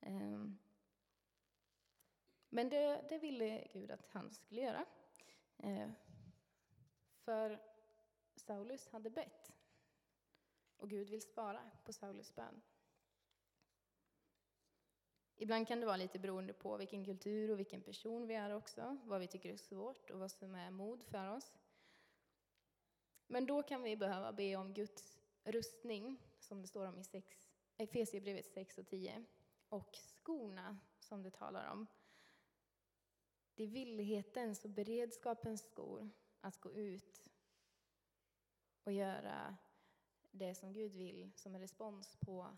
Ehm. 0.00 0.58
Men 2.48 2.68
det, 2.68 3.06
det 3.08 3.18
ville 3.18 3.68
Gud 3.72 3.90
att 3.90 4.06
han 4.06 4.30
skulle 4.30 4.60
göra. 4.60 4.86
Eh, 5.58 5.90
för 7.24 7.62
Saulus 8.36 8.88
hade 8.88 9.10
bett. 9.10 9.52
Och 10.76 10.90
Gud 10.90 11.10
vill 11.10 11.22
svara 11.22 11.70
på 11.84 11.92
Saulus 11.92 12.34
bön. 12.34 12.62
Ibland 15.42 15.68
kan 15.68 15.80
det 15.80 15.86
vara 15.86 15.96
lite 15.96 16.18
beroende 16.18 16.52
på 16.52 16.76
vilken 16.76 17.04
kultur 17.04 17.50
och 17.50 17.58
vilken 17.58 17.82
person 17.82 18.26
vi 18.26 18.34
är 18.34 18.54
också, 18.54 18.98
vad 19.04 19.20
vi 19.20 19.26
tycker 19.26 19.52
är 19.52 19.56
svårt 19.56 20.10
och 20.10 20.18
vad 20.18 20.30
som 20.30 20.54
är 20.54 20.70
mod 20.70 21.02
för 21.02 21.28
oss. 21.28 21.58
Men 23.26 23.46
då 23.46 23.62
kan 23.62 23.82
vi 23.82 23.96
behöva 23.96 24.32
be 24.32 24.56
om 24.56 24.74
Guds 24.74 25.20
rustning, 25.44 26.16
som 26.38 26.62
det 26.62 26.68
står 26.68 26.86
om 26.86 26.98
i 26.98 27.16
eh, 27.16 27.22
Efesierbrevet 27.76 28.46
6 28.46 28.78
och 28.78 28.86
10, 28.86 29.24
och 29.68 29.96
skorna, 29.96 30.78
som 30.98 31.22
det 31.22 31.30
talar 31.30 31.70
om. 31.72 31.86
Det 33.54 33.62
är 33.62 33.68
villighetens 33.68 34.64
och 34.64 34.70
beredskapens 34.70 35.62
skor 35.62 36.10
att 36.40 36.60
gå 36.60 36.72
ut 36.72 37.30
och 38.84 38.92
göra 38.92 39.56
det 40.30 40.54
som 40.54 40.72
Gud 40.72 40.92
vill 40.92 41.30
som 41.36 41.54
en 41.54 41.60
respons 41.60 42.16
på 42.16 42.56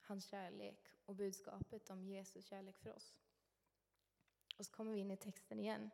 hans 0.00 0.26
kärlek 0.26 0.97
och 1.08 1.14
budskapet 1.14 1.90
om 1.90 2.04
Jesus 2.04 2.46
kärlek 2.46 2.78
för 2.78 2.96
oss. 2.96 3.16
Och 4.58 4.66
så 4.66 4.72
kommer 4.72 4.92
vi 4.92 4.98
in 4.98 5.10
i 5.10 5.16
texten 5.16 5.60
igen. 5.60 5.90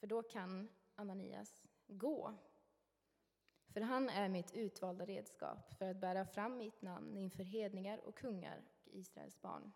För 0.00 0.06
då 0.06 0.22
kan 0.22 0.68
Ananias 0.94 1.68
gå. 1.86 2.34
För 3.66 3.80
han 3.80 4.08
är 4.08 4.28
mitt 4.28 4.52
utvalda 4.52 5.06
redskap 5.06 5.78
för 5.78 5.90
att 5.90 5.96
bära 5.96 6.26
fram 6.26 6.56
mitt 6.56 6.82
namn 6.82 7.16
inför 7.16 7.42
hedningar 7.42 7.98
och 7.98 8.14
kungar 8.14 8.64
och 8.84 8.94
Israels 8.94 9.40
barn. 9.40 9.72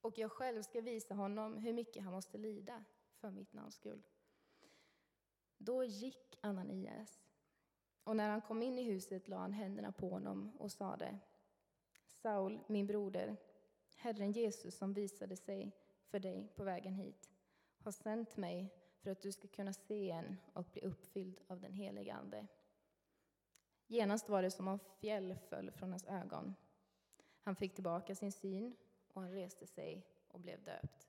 Och 0.00 0.18
jag 0.18 0.32
själv 0.32 0.62
ska 0.62 0.80
visa 0.80 1.14
honom 1.14 1.56
hur 1.56 1.72
mycket 1.72 2.04
han 2.04 2.12
måste 2.12 2.38
lida 2.38 2.84
för 3.12 3.30
mitt 3.30 3.52
namns 3.52 3.74
skull. 3.74 4.06
Då 5.58 5.84
gick 5.84 6.38
Ananias, 6.40 7.22
och 8.04 8.16
när 8.16 8.30
han 8.30 8.40
kom 8.40 8.62
in 8.62 8.78
i 8.78 8.82
huset 8.82 9.28
la 9.28 9.38
han 9.38 9.52
händerna 9.52 9.92
på 9.92 10.08
honom 10.08 10.56
och 10.56 10.72
sade 10.72 11.18
Saul, 12.22 12.60
min 12.66 12.86
broder, 12.86 13.36
Herren 13.96 14.32
Jesus 14.32 14.76
som 14.76 14.92
visade 14.92 15.36
sig 15.36 15.72
för 16.10 16.18
dig 16.18 16.48
på 16.56 16.64
vägen 16.64 16.94
hit, 16.94 17.30
har 17.78 17.92
sänt 17.92 18.36
mig 18.36 18.74
för 18.98 19.10
att 19.10 19.22
du 19.22 19.32
ska 19.32 19.48
kunna 19.48 19.72
se 19.72 20.10
en 20.10 20.36
och 20.52 20.64
bli 20.64 20.82
uppfylld 20.82 21.40
av 21.46 21.60
den 21.60 21.72
helige 21.72 22.14
Ande. 22.14 22.46
Genast 23.86 24.28
var 24.28 24.42
det 24.42 24.50
som 24.50 24.68
om 24.68 24.78
fjäll 24.78 25.36
föll 25.48 25.70
från 25.70 25.90
hans 25.90 26.04
ögon. 26.04 26.54
Han 27.42 27.56
fick 27.56 27.74
tillbaka 27.74 28.14
sin 28.14 28.32
syn 28.32 28.76
och 29.12 29.22
han 29.22 29.32
reste 29.32 29.66
sig 29.66 30.06
och 30.28 30.40
blev 30.40 30.64
döpt. 30.64 31.08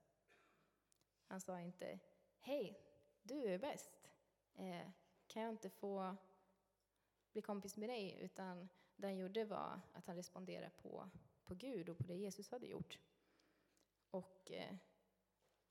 Han 1.28 1.42
sa 1.42 1.60
inte 1.60 2.00
Hej, 2.40 2.80
du 3.22 3.44
är 3.44 3.60
bäst. 3.60 4.10
Eh, 4.56 4.90
kan 5.28 5.42
jag 5.42 5.52
inte 5.52 5.70
få 5.70 6.16
bli 7.32 7.42
kompis 7.42 7.78
med 7.78 7.90
dig? 7.90 8.20
Utan 8.22 8.70
det 9.02 9.08
han 9.08 9.18
gjorde 9.18 9.46
var 9.46 9.82
att 9.94 10.08
han 10.08 10.16
responderade 10.16 10.70
på, 10.70 11.10
på 11.44 11.56
Gud 11.56 11.90
och 11.90 11.98
på 11.98 12.04
det 12.04 12.16
Jesus 12.16 12.52
hade 12.52 12.68
gjort. 12.68 13.00
Och 14.10 14.52
eh, 14.52 14.76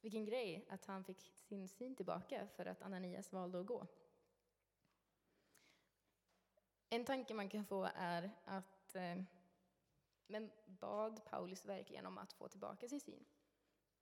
vilken 0.00 0.24
grej 0.24 0.66
att 0.68 0.84
han 0.84 1.04
fick 1.04 1.20
sin 1.34 1.68
syn 1.68 1.96
tillbaka 1.96 2.48
för 2.56 2.66
att 2.66 2.82
Ananias 2.82 3.32
valde 3.32 3.60
att 3.60 3.66
gå. 3.66 3.86
En 6.88 7.04
tanke 7.04 7.34
man 7.34 7.48
kan 7.48 7.64
få 7.64 7.90
är 7.94 8.30
att 8.44 8.94
eh, 8.94 9.22
men 10.26 10.50
bad 10.66 11.24
Paulus 11.24 11.64
verkligen 11.64 12.06
om 12.06 12.18
att 12.18 12.32
få 12.32 12.48
tillbaka 12.48 12.88
sin 12.88 13.00
syn? 13.00 13.24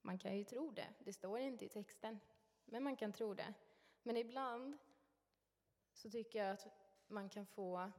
Man 0.02 0.18
kan 0.18 0.38
ju 0.38 0.44
tro 0.44 0.70
det, 0.70 0.88
det 0.98 1.12
står 1.12 1.38
inte 1.38 1.64
i 1.64 1.68
texten, 1.68 2.20
men 2.64 2.82
man 2.82 2.96
kan 2.96 3.12
tro 3.12 3.34
det. 3.34 3.54
Men 4.02 4.16
ibland 4.16 4.78
så 5.92 6.10
tycker 6.10 6.38
jag 6.38 6.50
att 6.50 6.66
man 7.06 7.28
kan 7.28 7.46
få 7.46 7.92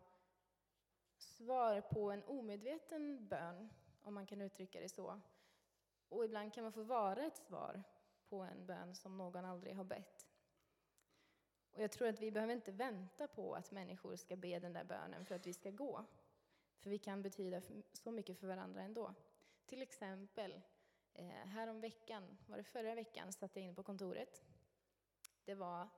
svar 1.20 1.82
på 1.82 2.12
en 2.12 2.24
omedveten 2.24 3.28
bön, 3.28 3.70
om 4.02 4.14
man 4.14 4.26
kan 4.26 4.42
uttrycka 4.42 4.80
det 4.80 4.90
så. 4.90 5.22
Och 6.10 6.26
ibland 6.26 6.54
kan 6.54 6.64
man 6.64 6.74
få 6.74 6.84
vara 6.84 7.26
ett 7.26 7.38
svar 7.38 7.84
på 8.30 8.42
en 8.42 8.66
bön 8.66 8.96
som 8.96 9.18
någon 9.18 9.46
aldrig 9.46 9.76
har 9.76 9.84
bett. 9.84 10.28
Och 11.72 11.82
jag 11.82 11.92
tror 11.92 12.08
att 12.08 12.22
vi 12.22 12.32
behöver 12.32 12.54
inte 12.54 12.72
vänta 12.72 13.28
på 13.28 13.56
att 13.56 13.72
människor 13.72 14.16
ska 14.16 14.36
be 14.36 14.60
den 14.60 14.74
där 14.74 14.84
bönen 14.84 15.26
för 15.26 15.36
att 15.36 15.48
vi 15.48 15.54
ska 15.54 15.72
gå. 15.72 16.06
För 16.80 16.90
vi 16.90 16.98
kan 16.98 17.22
betyda 17.22 17.62
så 17.94 18.12
mycket 18.12 18.40
för 18.40 18.48
varandra 18.48 18.82
ändå. 18.82 19.14
Till 19.66 19.82
exempel, 19.82 20.62
eh, 21.14 21.26
härom 21.28 21.82
veckan, 21.82 22.38
var 22.48 22.58
det 22.58 22.64
förra 22.64 22.96
veckan, 22.96 23.34
satt 23.34 23.56
jag 23.56 23.64
inne 23.64 23.74
på 23.74 23.84
kontoret. 23.84 24.44
Det 25.46 25.56
var 25.56 25.90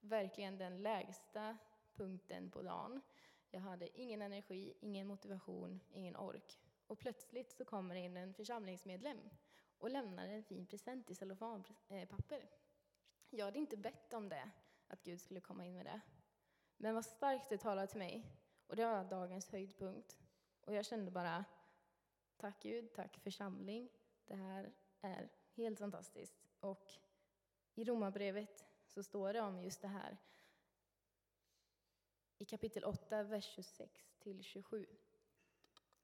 verkligen 0.00 0.58
den 0.58 0.82
lägsta 0.82 1.58
punkten 1.94 2.50
på 2.50 2.62
dagen. 2.62 3.00
Jag 3.50 3.60
hade 3.60 4.00
ingen 4.00 4.22
energi, 4.22 4.74
ingen 4.80 5.06
motivation, 5.06 5.80
ingen 5.92 6.16
ork. 6.16 6.58
Och 6.86 6.98
plötsligt 6.98 7.52
så 7.52 7.64
kommer 7.64 7.94
in 7.94 8.16
en 8.16 8.34
församlingsmedlem 8.34 9.30
och 9.78 9.90
lämnar 9.90 10.28
en 10.28 10.44
fin 10.44 10.66
present 10.66 11.10
i 11.10 11.14
cellofanpapper. 11.14 12.48
Jag 13.30 13.44
hade 13.44 13.58
inte 13.58 13.76
bett 13.76 14.14
om 14.14 14.28
det, 14.28 14.50
att 14.88 15.02
Gud 15.02 15.20
skulle 15.20 15.40
komma 15.40 15.66
in 15.66 15.74
med 15.74 15.86
det. 15.86 16.00
Men 16.76 16.94
vad 16.94 17.04
starkt 17.04 17.48
det 17.48 17.58
talade 17.58 17.86
till 17.86 17.98
mig. 17.98 18.26
Och 18.66 18.76
det 18.76 18.84
var 18.84 19.04
dagens 19.04 19.48
höjdpunkt. 19.48 20.18
Och 20.60 20.74
jag 20.74 20.86
kände 20.86 21.10
bara, 21.10 21.44
tack 22.36 22.62
Gud, 22.62 22.92
tack 22.92 23.18
församling. 23.18 23.88
Det 24.26 24.34
här 24.34 24.72
är 25.00 25.28
helt 25.54 25.78
fantastiskt. 25.78 26.46
Och 26.60 26.92
i 27.74 27.84
Romarbrevet 27.84 28.64
så 28.86 29.02
står 29.02 29.32
det 29.32 29.40
om 29.40 29.62
just 29.62 29.82
det 29.82 29.88
här. 29.88 30.18
I 32.40 32.44
kapitel 32.44 32.84
8, 32.84 33.22
vers 33.22 33.44
26 33.44 33.90
till 34.18 34.42
27. 34.42 34.86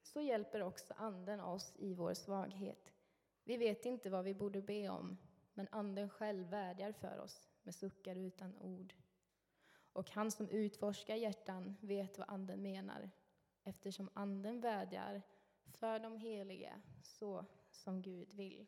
Så 0.03 0.21
hjälper 0.21 0.63
också 0.63 0.95
Anden 0.97 1.41
oss 1.41 1.73
i 1.77 1.95
vår 1.95 2.15
svaghet. 2.15 2.93
Vi 3.45 3.57
vet 3.57 3.85
inte 3.85 4.11
vad 4.11 4.25
vi 4.25 4.35
borde 4.35 4.63
be 4.63 4.89
om, 4.89 5.17
men 5.55 5.69
Anden 5.71 6.09
själv 6.09 6.47
vädjar 6.47 6.93
för 6.93 7.19
oss 7.19 7.49
med 7.63 7.75
suckar 7.75 8.17
utan 8.17 8.57
ord. 8.59 8.95
Och 9.93 10.11
han 10.11 10.31
som 10.31 10.49
utforskar 10.49 11.17
hjärtan 11.17 11.77
vet 11.81 12.19
vad 12.19 12.29
Anden 12.31 12.63
menar, 12.63 13.11
eftersom 13.65 14.11
Anden 14.15 14.61
vädjar 14.61 15.23
för 15.65 15.99
de 15.99 16.17
heliga 16.17 16.83
så 17.03 17.45
som 17.71 18.03
Gud 18.03 18.35
vill. 18.35 18.67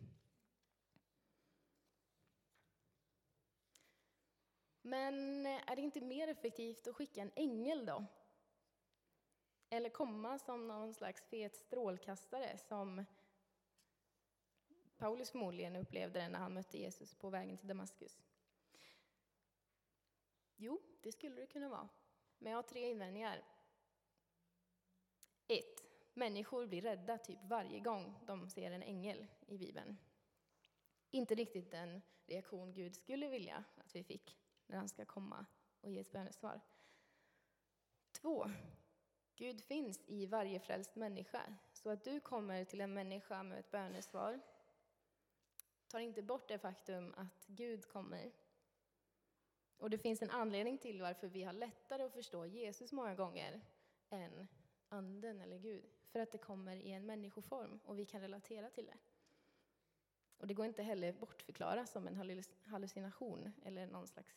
Men 4.88 5.47
eh, 5.47 5.61
är 5.66 5.76
det 5.76 5.83
inte 5.83 6.00
mer 6.00 6.28
effektivt 6.28 6.87
att 6.87 6.97
skicka 6.97 7.23
en 7.23 7.33
ängel 7.35 7.87
då? 7.87 8.04
Eller 9.71 9.90
komma 9.90 10.38
som 10.38 10.68
någon 10.68 10.95
slags 10.95 11.23
fet 11.23 11.57
strålkastare 11.57 12.59
som 12.59 13.04
Paulus 14.97 15.30
förmodligen 15.30 15.76
upplevde 15.76 16.21
det 16.21 16.28
när 16.28 16.38
han 16.38 16.54
mötte 16.54 16.78
Jesus 16.78 17.14
på 17.14 17.30
vägen 17.30 17.57
till 17.57 17.68
Damaskus. 17.68 18.23
Jo, 20.57 20.80
det 21.02 21.12
skulle 21.12 21.40
det 21.40 21.47
kunna 21.47 21.68
vara. 21.68 21.88
Men 22.38 22.52
jag 22.52 22.59
har 22.59 22.62
tre 22.62 22.90
invändningar. 22.90 23.45
1. 25.47 25.64
Människor 26.14 26.66
blir 26.66 26.83
rädda 26.83 27.18
typ 27.18 27.38
varje 27.42 27.80
gång 27.80 28.14
de 28.26 28.50
ser 28.50 28.71
en 28.71 28.83
ängel 28.83 29.26
i 29.47 29.59
Bibeln. 29.59 29.97
Inte 31.11 31.35
riktigt 31.35 31.71
den 31.71 32.02
reaktion 32.26 32.73
Gud 32.73 32.97
skulle 32.97 33.28
vilja 33.28 33.64
att 33.76 33.95
vi 33.95 34.04
fick 34.04 34.38
när 34.68 34.78
han 34.78 34.88
ska 34.88 35.04
komma 35.04 35.46
och 35.80 35.90
ge 35.90 36.00
ett 36.00 36.12
bönesvar. 36.12 36.60
Två, 38.12 38.50
Gud 39.37 39.60
finns 39.60 40.00
i 40.06 40.26
varje 40.26 40.60
frälst 40.60 40.96
människa. 40.96 41.54
Så 41.72 41.90
att 41.90 42.04
du 42.04 42.20
kommer 42.20 42.64
till 42.64 42.80
en 42.80 42.94
människa 42.94 43.42
med 43.42 43.58
ett 43.58 43.70
bönesvar 43.70 44.40
tar 45.88 45.98
inte 46.00 46.22
bort 46.22 46.48
det 46.48 46.58
faktum 46.58 47.14
att 47.16 47.46
Gud 47.46 47.88
kommer. 47.88 48.32
Och 49.76 49.90
det 49.90 49.98
finns 49.98 50.22
en 50.22 50.30
anledning 50.30 50.78
till 50.78 51.02
varför 51.02 51.28
vi 51.28 51.42
har 51.42 51.52
lättare 51.52 52.02
att 52.02 52.12
förstå 52.12 52.46
Jesus 52.46 52.92
många 52.92 53.14
gånger 53.14 53.60
än 54.10 54.48
Anden 54.88 55.40
eller 55.40 55.58
Gud. 55.58 55.84
För 56.04 56.20
att 56.20 56.32
det 56.32 56.38
kommer 56.38 56.76
i 56.76 56.92
en 56.92 57.06
människoform 57.06 57.80
och 57.84 57.98
vi 57.98 58.06
kan 58.06 58.20
relatera 58.20 58.70
till 58.70 58.87
det. 58.87 58.96
Och 60.38 60.46
det 60.46 60.54
går 60.54 60.66
inte 60.66 60.82
heller 60.82 61.12
bortförklara 61.12 61.87
som 61.87 62.08
en 62.08 62.44
hallucination 62.64 63.52
eller 63.64 63.87
någon 63.87 64.06
slags 64.06 64.34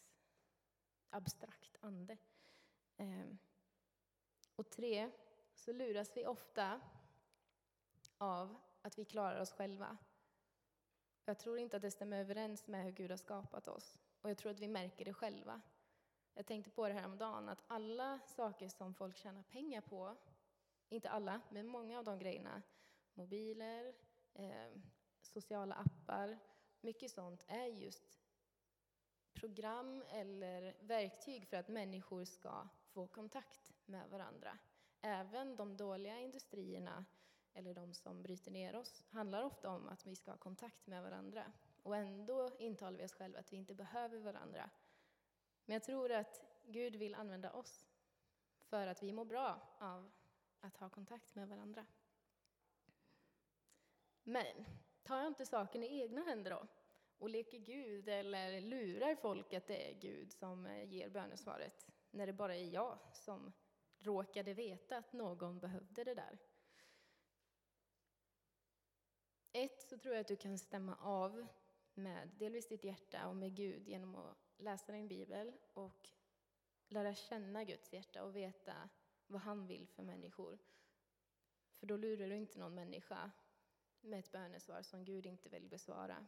abstrakt 1.12 1.78
ande. 1.80 2.18
Ehm, 2.98 3.38
och 4.56 4.70
tre, 4.70 5.12
så 5.56 5.72
luras 5.72 6.12
vi 6.18 6.26
ofta 6.26 6.82
av 8.18 8.56
att 8.82 9.00
vi 9.00 9.06
klarar 9.06 9.42
oss 9.42 9.52
själva. 9.52 9.98
Jag 11.26 11.40
tror 11.40 11.60
inte 11.60 11.78
att 11.78 11.82
det 11.82 11.92
stämmer 11.92 12.20
överens 12.20 12.68
med 12.68 12.84
hur 12.84 12.92
Gud 12.92 13.10
har 13.10 13.18
skapat 13.18 13.68
oss. 13.68 14.00
Och 14.22 14.30
jag 14.30 14.38
tror 14.38 14.52
att 14.52 14.60
vi 14.60 14.68
märker 14.68 15.06
det 15.06 15.14
själva. 15.14 15.62
Jag 16.34 16.46
tänkte 16.46 16.72
på 16.72 16.88
det 16.88 16.94
här 16.94 17.06
om 17.06 17.18
dagen 17.18 17.50
att 17.50 17.64
alla 17.68 18.20
saker 18.20 18.70
som 18.70 18.94
folk 18.94 19.18
tjänar 19.18 19.44
pengar 19.44 19.82
på, 19.82 20.16
inte 20.90 21.10
alla, 21.10 21.42
men 21.50 21.68
många 21.68 22.00
av 22.00 22.06
de 22.06 22.20
grejerna, 22.20 22.62
mobiler, 23.14 23.94
eh, 24.34 24.72
sociala 25.22 25.76
appar, 25.76 26.40
mycket 26.82 27.12
sånt 27.12 27.46
är 27.48 27.66
just 27.66 28.21
program 29.34 30.04
eller 30.10 30.76
verktyg 30.82 31.48
för 31.48 31.58
att 31.58 31.68
människor 31.68 32.26
ska 32.26 32.68
få 32.88 33.08
kontakt 33.08 33.72
med 33.86 34.10
varandra. 34.10 34.58
Även 35.02 35.56
de 35.56 35.78
dåliga 35.78 36.20
industrierna 36.20 37.06
eller 37.54 37.74
de 37.74 37.94
som 37.94 38.22
bryter 38.24 38.52
ner 38.52 38.76
oss 38.76 39.04
handlar 39.10 39.44
ofta 39.44 39.70
om 39.70 39.88
att 39.88 40.06
vi 40.06 40.16
ska 40.16 40.32
ha 40.32 40.38
kontakt 40.38 40.88
med 40.88 41.04
varandra. 41.04 41.52
Och 41.84 41.96
ändå 41.96 42.52
intalar 42.60 42.98
vi 42.98 43.06
oss 43.06 43.14
själva 43.14 43.40
att 43.40 43.54
vi 43.54 43.58
inte 43.58 43.76
behöver 43.76 44.20
varandra. 44.20 44.70
Men 45.66 45.74
jag 45.74 45.84
tror 45.84 46.12
att 46.12 46.42
Gud 46.66 46.96
vill 46.96 47.16
använda 47.16 47.52
oss 47.52 47.86
för 48.60 48.88
att 48.88 49.04
vi 49.04 49.12
mår 49.12 49.26
bra 49.26 49.62
av 49.78 50.12
att 50.60 50.78
ha 50.78 50.90
kontakt 50.90 51.36
med 51.36 51.48
varandra. 51.48 51.86
Men 54.24 54.66
tar 55.04 55.18
jag 55.18 55.28
inte 55.28 55.46
saken 55.46 55.84
i 55.84 56.02
egna 56.02 56.22
händer 56.22 56.52
då 56.52 56.68
och 57.22 57.30
leker 57.30 57.58
Gud 57.58 58.10
eller 58.10 58.62
lurar 58.62 59.16
folk 59.16 59.54
att 59.54 59.68
det 59.68 59.92
är 59.92 59.94
Gud 59.94 60.34
som 60.34 60.66
eh, 60.66 60.94
ger 60.94 61.10
bönesvaret 61.10 61.88
när 62.12 62.28
det 62.28 62.34
bara 62.34 62.56
är 62.56 62.74
jag 62.74 62.98
som 63.14 63.52
råkade 64.00 64.54
veta 64.54 64.98
att 64.98 65.14
någon 65.14 65.60
behövde 65.60 66.04
det 66.04 66.14
där? 66.14 66.40
Ett, 69.52 69.82
så 69.82 69.98
tror 69.98 70.14
jag 70.16 70.22
att 70.22 70.28
du 70.28 70.36
kan 70.36 70.58
stämma 70.58 70.96
av 70.96 71.48
med 71.94 72.30
delvis 72.40 72.68
ditt 72.68 72.84
hjärta 72.84 73.28
och 73.28 73.36
med 73.36 73.56
Gud 73.56 73.88
genom 73.88 74.16
att 74.16 74.38
läsa 74.58 74.92
din 74.92 75.08
bibel 75.08 75.54
och 75.74 76.10
lära 76.88 77.16
känna 77.16 77.64
Guds 77.64 77.94
hjärta 77.94 78.24
och 78.24 78.36
veta 78.36 78.90
vad 79.28 79.42
han 79.42 79.68
vill 79.68 79.88
för 79.88 80.04
människor. 80.04 80.60
För 81.72 81.88
då 81.88 81.98
lurar 81.98 82.30
du 82.30 82.38
inte 82.38 82.60
någon 82.60 82.76
människa 82.76 83.32
med 84.02 84.20
ett 84.20 84.32
bönesvar 84.32 84.82
som 84.82 85.06
Gud 85.06 85.26
inte 85.26 85.50
vill 85.50 85.70
besvara. 85.70 86.28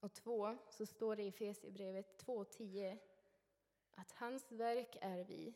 Och 0.00 0.12
två, 0.12 0.56
så 0.68 0.86
står 0.86 1.16
det 1.16 1.22
i 1.22 1.28
Efesierbrevet 1.28 2.24
2.10 2.24 2.98
att 3.90 4.12
hans 4.12 4.52
verk 4.52 4.96
är 5.00 5.24
vi, 5.24 5.54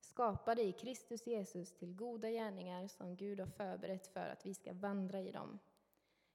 skapade 0.00 0.62
i 0.62 0.72
Kristus 0.72 1.26
Jesus 1.26 1.72
till 1.72 1.94
goda 1.94 2.30
gärningar 2.30 2.88
som 2.88 3.16
Gud 3.16 3.40
har 3.40 3.46
förberett 3.46 4.06
för 4.06 4.28
att 4.28 4.46
vi 4.46 4.54
ska 4.54 4.72
vandra 4.72 5.20
i 5.20 5.32
dem. 5.32 5.58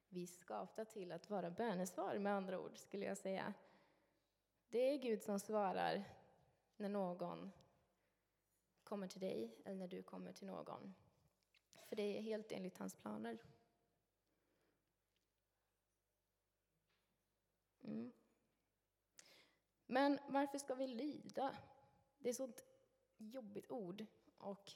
Vi 0.09 0.23
är 0.23 0.27
skapta 0.27 0.85
till 0.85 1.11
att 1.11 1.29
vara 1.29 1.51
bönesvar, 1.51 2.17
med 2.17 2.33
andra 2.33 2.59
ord, 2.59 2.77
skulle 2.77 3.05
jag 3.05 3.17
säga. 3.17 3.53
Det 4.69 4.93
är 4.93 4.97
Gud 4.97 5.23
som 5.23 5.39
svarar 5.39 6.03
när 6.77 6.89
någon 6.89 7.51
kommer 8.83 9.07
till 9.07 9.21
dig 9.21 9.55
eller 9.65 9.75
när 9.75 9.87
du 9.87 10.03
kommer 10.03 10.33
till 10.33 10.47
någon. 10.47 10.95
För 11.89 11.95
det 11.95 12.17
är 12.17 12.21
helt 12.21 12.51
enligt 12.51 12.77
hans 12.77 12.95
planer. 12.95 13.37
Mm. 17.89 18.11
Men 19.85 20.19
varför 20.27 20.57
ska 20.57 20.75
vi 20.75 20.87
lyda? 20.87 21.57
Det 22.19 22.29
är 22.29 22.33
så 22.33 22.43
sånt 22.43 22.63
jobbigt 23.17 23.71
ord. 23.71 24.05
Och 24.37 24.71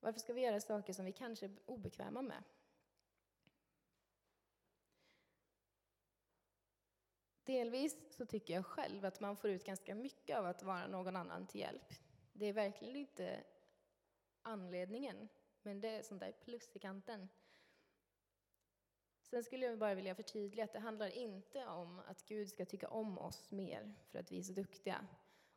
varför 0.00 0.20
ska 0.20 0.32
vi 0.32 0.40
göra 0.40 0.60
saker 0.60 0.92
som 0.92 1.04
vi 1.04 1.12
kanske 1.12 1.46
är 1.46 1.52
obekväma 1.66 2.22
med? 2.22 2.42
Delvis 7.44 8.16
så 8.16 8.26
tycker 8.26 8.54
jag 8.54 8.66
själv 8.66 9.04
att 9.04 9.20
man 9.20 9.36
får 9.36 9.50
ut 9.50 9.64
ganska 9.64 9.94
mycket 9.94 10.38
av 10.38 10.46
att 10.46 10.62
vara 10.62 10.86
någon 10.86 11.16
annan 11.16 11.46
till 11.46 11.60
hjälp. 11.60 11.92
Det 12.32 12.46
är 12.46 12.52
verkligen 12.52 12.96
inte 12.96 13.44
anledningen, 14.42 15.28
men 15.62 15.80
det 15.80 15.88
är 15.88 16.02
sånt 16.02 16.20
där 16.20 16.32
plus 16.32 16.76
i 16.76 16.78
kanten. 16.78 17.28
Sen 19.24 19.44
skulle 19.44 19.66
jag 19.66 19.78
bara 19.78 19.94
vilja 19.94 20.14
förtydliga 20.14 20.64
att 20.64 20.72
det 20.72 20.78
handlar 20.78 21.08
inte 21.08 21.66
om 21.66 21.98
att 21.98 22.26
Gud 22.26 22.48
ska 22.48 22.64
tycka 22.64 22.88
om 22.88 23.18
oss 23.18 23.50
mer 23.50 23.94
för 24.10 24.18
att 24.18 24.32
vi 24.32 24.38
är 24.38 24.42
så 24.42 24.52
duktiga. 24.52 25.06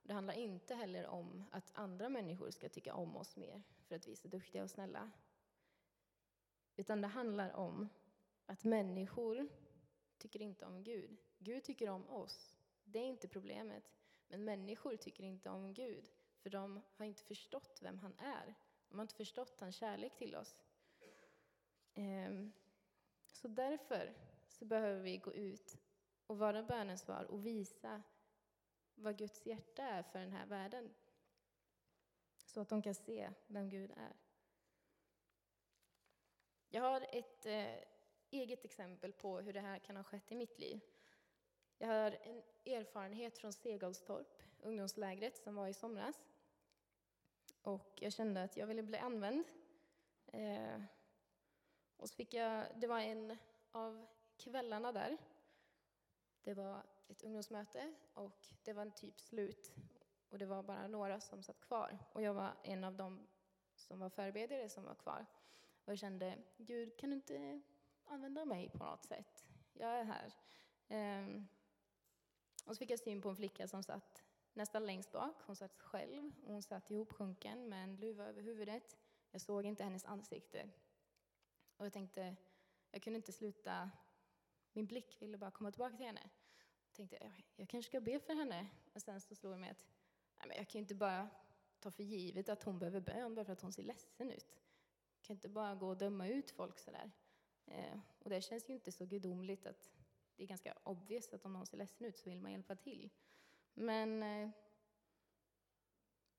Det 0.03 0.13
handlar 0.13 0.34
inte 0.34 0.75
heller 0.75 1.08
om 1.08 1.43
att 1.51 1.71
andra 1.73 2.10
människor 2.10 2.51
ska 2.51 2.69
tycka 2.69 2.93
om 2.93 3.15
oss 3.15 3.36
mer 3.36 3.63
för 3.88 3.95
att 3.95 4.08
vi 4.08 4.12
är 4.12 4.15
så 4.15 4.27
duktiga 4.27 4.63
och 4.63 4.69
snälla. 4.71 5.12
Utan 6.75 7.01
det 7.01 7.08
handlar 7.08 7.53
om 7.53 7.89
att 8.45 8.63
människor 8.63 9.47
tycker 10.17 10.41
inte 10.41 10.65
om 10.65 10.84
Gud. 10.84 11.17
Gud 11.38 11.63
tycker 11.63 11.89
om 11.89 12.10
oss. 12.10 12.58
Det 12.84 12.99
är 12.99 13.06
inte 13.06 13.27
problemet. 13.27 13.91
Men 14.27 14.45
människor 14.45 14.95
tycker 14.95 15.23
inte 15.23 15.49
om 15.49 15.73
Gud, 15.73 16.10
för 16.39 16.49
de 16.49 16.82
har 16.95 17.06
inte 17.06 17.23
förstått 17.23 17.80
vem 17.82 17.99
han 17.99 18.13
är. 18.17 18.56
De 18.89 18.97
har 18.97 19.01
inte 19.01 19.15
förstått 19.15 19.60
hans 19.60 19.75
kärlek 19.75 20.15
till 20.17 20.36
oss. 20.36 20.56
Ehm, 21.93 22.51
så 23.38 23.47
därför 23.47 24.13
så 24.47 24.65
behöver 24.65 25.02
vi 25.02 25.17
gå 25.17 25.34
ut 25.34 25.78
och 26.28 26.38
vara 26.38 26.63
bönesvar 26.63 27.23
och 27.23 27.45
visa 27.45 28.04
vad 28.95 29.17
Guds 29.17 29.45
hjärta 29.45 29.84
är 29.84 30.04
för 30.04 30.19
den 30.19 30.32
här 30.32 30.45
världen. 30.45 30.93
Så 32.45 32.62
att 32.62 32.69
de 32.69 32.82
kan 32.82 32.95
se 32.95 33.30
vem 33.47 33.69
Gud 33.69 33.91
är. 33.91 34.15
Jag 36.69 36.82
har 36.82 37.06
ett 37.12 37.45
eh, 37.45 37.84
eget 38.30 38.65
exempel 38.65 39.13
på 39.13 39.39
hur 39.39 39.54
det 39.54 39.60
här 39.60 39.80
kan 39.80 39.95
ha 39.95 40.04
skett 40.04 40.32
i 40.32 40.36
mitt 40.36 40.60
liv. 40.60 40.82
Jag 41.78 41.88
har 41.88 42.17
en 42.21 42.43
erfarenhet 42.65 43.38
från 43.38 43.54
Segalstorp, 43.54 44.43
ungdomslägret 44.60 45.38
som 45.38 45.56
var 45.56 45.67
i 45.67 45.73
somras. 45.73 46.26
Och 47.62 47.93
jag 48.02 48.13
kände 48.13 48.43
att 48.43 48.58
jag 48.58 48.67
ville 48.67 48.84
bli 48.84 48.97
använd. 48.97 49.43
Eh, 50.26 50.82
och 51.98 52.10
så 52.10 52.16
fick 52.16 52.34
jag, 52.34 52.66
det 52.76 52.88
var 52.88 53.00
en 53.00 53.38
av 53.72 54.08
kvällarna 54.38 54.92
där. 54.92 55.18
Det 56.44 56.54
var 56.54 56.84
ett 57.08 57.24
ungdomsmöte 57.24 57.94
och 58.14 58.48
det 58.64 58.74
var 58.74 58.82
en 58.82 58.92
typ 58.92 59.20
slut. 59.20 59.74
Och 60.30 60.38
det 60.38 60.46
var 60.46 60.64
bara 60.64 60.88
några 60.88 61.20
som 61.20 61.44
satt 61.44 61.62
kvar. 61.62 61.98
Och 62.14 62.22
jag 62.22 62.34
var 62.34 62.54
en 62.64 62.84
av 62.84 62.96
dem 62.96 63.28
som 63.76 64.00
var 64.00 64.10
förberedare 64.10 64.70
som 64.70 64.84
var 64.84 64.96
kvar. 64.96 65.26
Och 65.86 65.92
jag 65.92 66.00
kände, 66.00 66.38
Gud, 66.58 66.98
kan 66.98 67.10
du 67.10 67.16
inte 67.16 67.62
använda 68.06 68.46
mig 68.46 68.70
på 68.70 68.84
något 68.84 69.06
sätt? 69.06 69.46
Jag 69.74 70.00
är 70.00 70.04
här. 70.04 70.34
Um, 71.24 71.48
och 72.66 72.76
så 72.76 72.80
fick 72.80 72.90
jag 72.90 73.00
syn 73.00 73.22
på 73.22 73.30
en 73.30 73.36
flicka 73.36 73.68
som 73.68 73.84
satt 73.84 74.24
nästan 74.54 74.86
längst 74.86 75.12
bak. 75.12 75.42
Hon 75.46 75.56
satt 75.56 75.82
själv. 75.82 76.32
Hon 76.46 76.64
satt 76.64 76.92
ihopsjunken 76.92 77.70
med 77.70 77.84
en 77.84 77.96
luva 77.96 78.26
över 78.26 78.42
huvudet. 78.42 78.98
Jag 79.32 79.42
såg 79.42 79.66
inte 79.66 79.84
hennes 79.84 80.06
ansikte. 80.06 80.70
Och 81.78 81.86
jag 81.86 81.94
tänkte, 81.94 82.36
jag 82.92 83.02
kunde 83.02 83.18
inte 83.18 83.32
sluta, 83.32 83.92
min 84.74 84.86
blick 84.86 85.22
ville 85.22 85.38
bara 85.38 85.52
komma 85.52 85.72
tillbaka 85.72 85.98
till 85.98 86.06
henne. 86.06 86.30
Jag 86.88 86.94
tänkte 86.94 87.32
jag, 87.56 87.70
kanske 87.70 87.90
ska 87.90 88.02
be 88.02 88.20
för 88.20 88.34
henne. 88.34 88.68
Och 88.94 89.02
sen 89.02 89.22
så 89.22 89.36
slog 89.36 89.54
det 89.54 89.58
mig 89.58 89.70
att 89.70 89.86
nej, 90.40 90.48
men 90.48 90.58
jag 90.58 90.68
kan 90.68 90.80
inte 90.80 90.96
bara 90.96 91.30
ta 91.80 91.92
för 91.92 92.04
givet 92.04 92.50
att 92.50 92.63
hon 92.63 92.80
behöver 92.80 93.00
bön 93.00 93.36
bara 93.36 93.46
för 93.46 93.54
att 93.54 93.62
hon 93.62 93.74
ser 93.74 93.84
ledsen 93.84 94.32
ut. 94.32 94.62
Jag 95.16 95.22
kan 95.22 95.36
inte 95.36 95.50
bara 95.50 95.76
gå 95.76 95.88
och 95.88 95.98
döma 95.98 96.28
ut 96.28 96.52
folk 96.52 96.80
sådär. 96.80 97.12
Eh, 97.66 98.00
och 98.20 98.30
det 98.30 98.42
känns 98.42 98.70
ju 98.70 98.74
inte 98.74 98.92
så 98.92 99.06
gudomligt 99.06 99.66
att 99.66 99.92
det 100.36 100.44
är 100.44 100.48
ganska 100.48 100.74
obvious 100.84 101.34
att 101.34 101.46
om 101.46 101.54
någon 101.54 101.66
ser 101.66 101.78
ledsen 101.78 102.06
ut 102.06 102.18
så 102.18 102.30
vill 102.30 102.42
man 102.42 102.52
hjälpa 102.52 102.76
till. 102.76 103.10
Men 103.74 104.24
eh, 104.24 104.50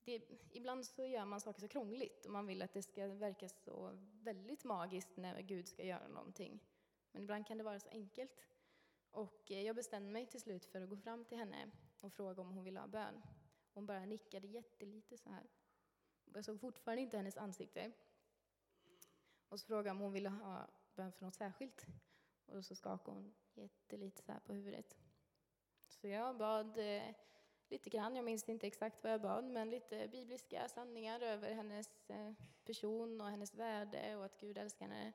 det, 0.05 0.23
ibland 0.51 0.87
så 0.87 1.07
gör 1.07 1.25
man 1.25 1.41
saker 1.41 1.61
så 1.61 1.69
krångligt 1.69 2.27
och 2.27 2.33
man 2.33 2.47
vill 2.47 2.63
att 2.63 2.73
det 2.73 2.83
ska 2.83 3.07
verka 3.07 3.49
så 3.49 3.99
väldigt 4.23 4.65
magiskt 4.65 5.17
när 5.17 5.41
Gud 5.41 5.69
ska 5.69 5.85
göra 5.85 6.09
någonting. 6.09 6.61
Men 7.13 7.23
ibland 7.23 7.47
kan 7.47 7.59
det 7.59 7.65
vara 7.65 7.81
så 7.81 7.89
enkelt. 7.89 8.49
Och 9.11 9.51
eh, 9.51 9.63
jag 9.63 9.77
bestämde 9.77 10.13
mig 10.13 10.27
till 10.27 10.41
slut 10.41 10.67
för 10.67 10.81
att 10.83 10.89
gå 10.89 10.97
fram 10.97 11.25
till 11.25 11.39
henne 11.39 11.71
och 12.01 12.13
fråga 12.13 12.43
om 12.43 12.51
hon 12.51 12.65
ville 12.65 12.81
ha 12.81 12.87
bön. 12.87 13.23
Hon 13.73 13.87
bara 13.87 14.05
nickade 14.05 14.47
jättelite 14.47 15.19
så 15.19 15.31
här. 15.31 15.47
Jag 16.35 16.45
såg 16.45 16.61
fortfarande 16.61 17.03
inte 17.03 17.17
hennes 17.17 17.37
ansikte. 17.37 17.93
Och 19.49 19.61
så 19.61 19.67
frågade 19.67 19.89
jag 19.89 19.97
om 19.97 20.03
hon 20.03 20.13
ville 20.13 20.29
ha 20.29 20.69
bön 20.95 21.13
för 21.13 21.25
något 21.25 21.35
särskilt. 21.35 21.87
Och 22.47 22.65
så 22.65 22.75
skakade 22.75 23.17
hon 23.17 23.35
jättelite 23.55 24.23
så 24.23 24.33
här 24.33 24.41
på 24.41 24.53
huvudet. 24.53 24.97
Så 25.89 26.09
jag 26.09 26.37
bad 26.37 26.79
eh, 26.79 27.15
lite 27.69 27.91
grann, 27.91 28.17
jag 28.17 28.25
minns 28.25 28.49
inte 28.49 28.67
exakt 28.67 29.03
vad 29.03 29.13
jag 29.13 29.21
bad, 29.21 29.45
men 29.45 29.71
lite 29.71 30.09
bibliska 30.09 30.69
sanningar 30.69 31.21
över 31.21 31.53
hennes 31.55 32.11
eh, 32.11 32.33
person 32.65 33.21
och 33.21 33.31
hennes 33.31 33.55
värde 33.55 34.17
och 34.17 34.25
att 34.25 34.41
Gud 34.41 34.59
älskar 34.59 34.89
henne. 34.89 35.13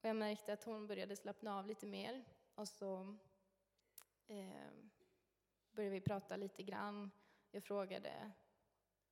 Och 0.00 0.08
jag 0.08 0.16
märkte 0.16 0.52
att 0.52 0.64
hon 0.64 0.86
började 0.86 1.16
slappna 1.16 1.58
av 1.58 1.66
lite 1.66 1.86
mer. 1.86 2.24
Och 2.54 2.68
så 2.68 3.16
eh, 4.26 4.70
började 5.72 5.94
vi 5.94 6.00
prata 6.00 6.36
lite 6.36 6.62
grann. 6.62 7.10
Jag 7.50 7.64
frågade 7.64 8.30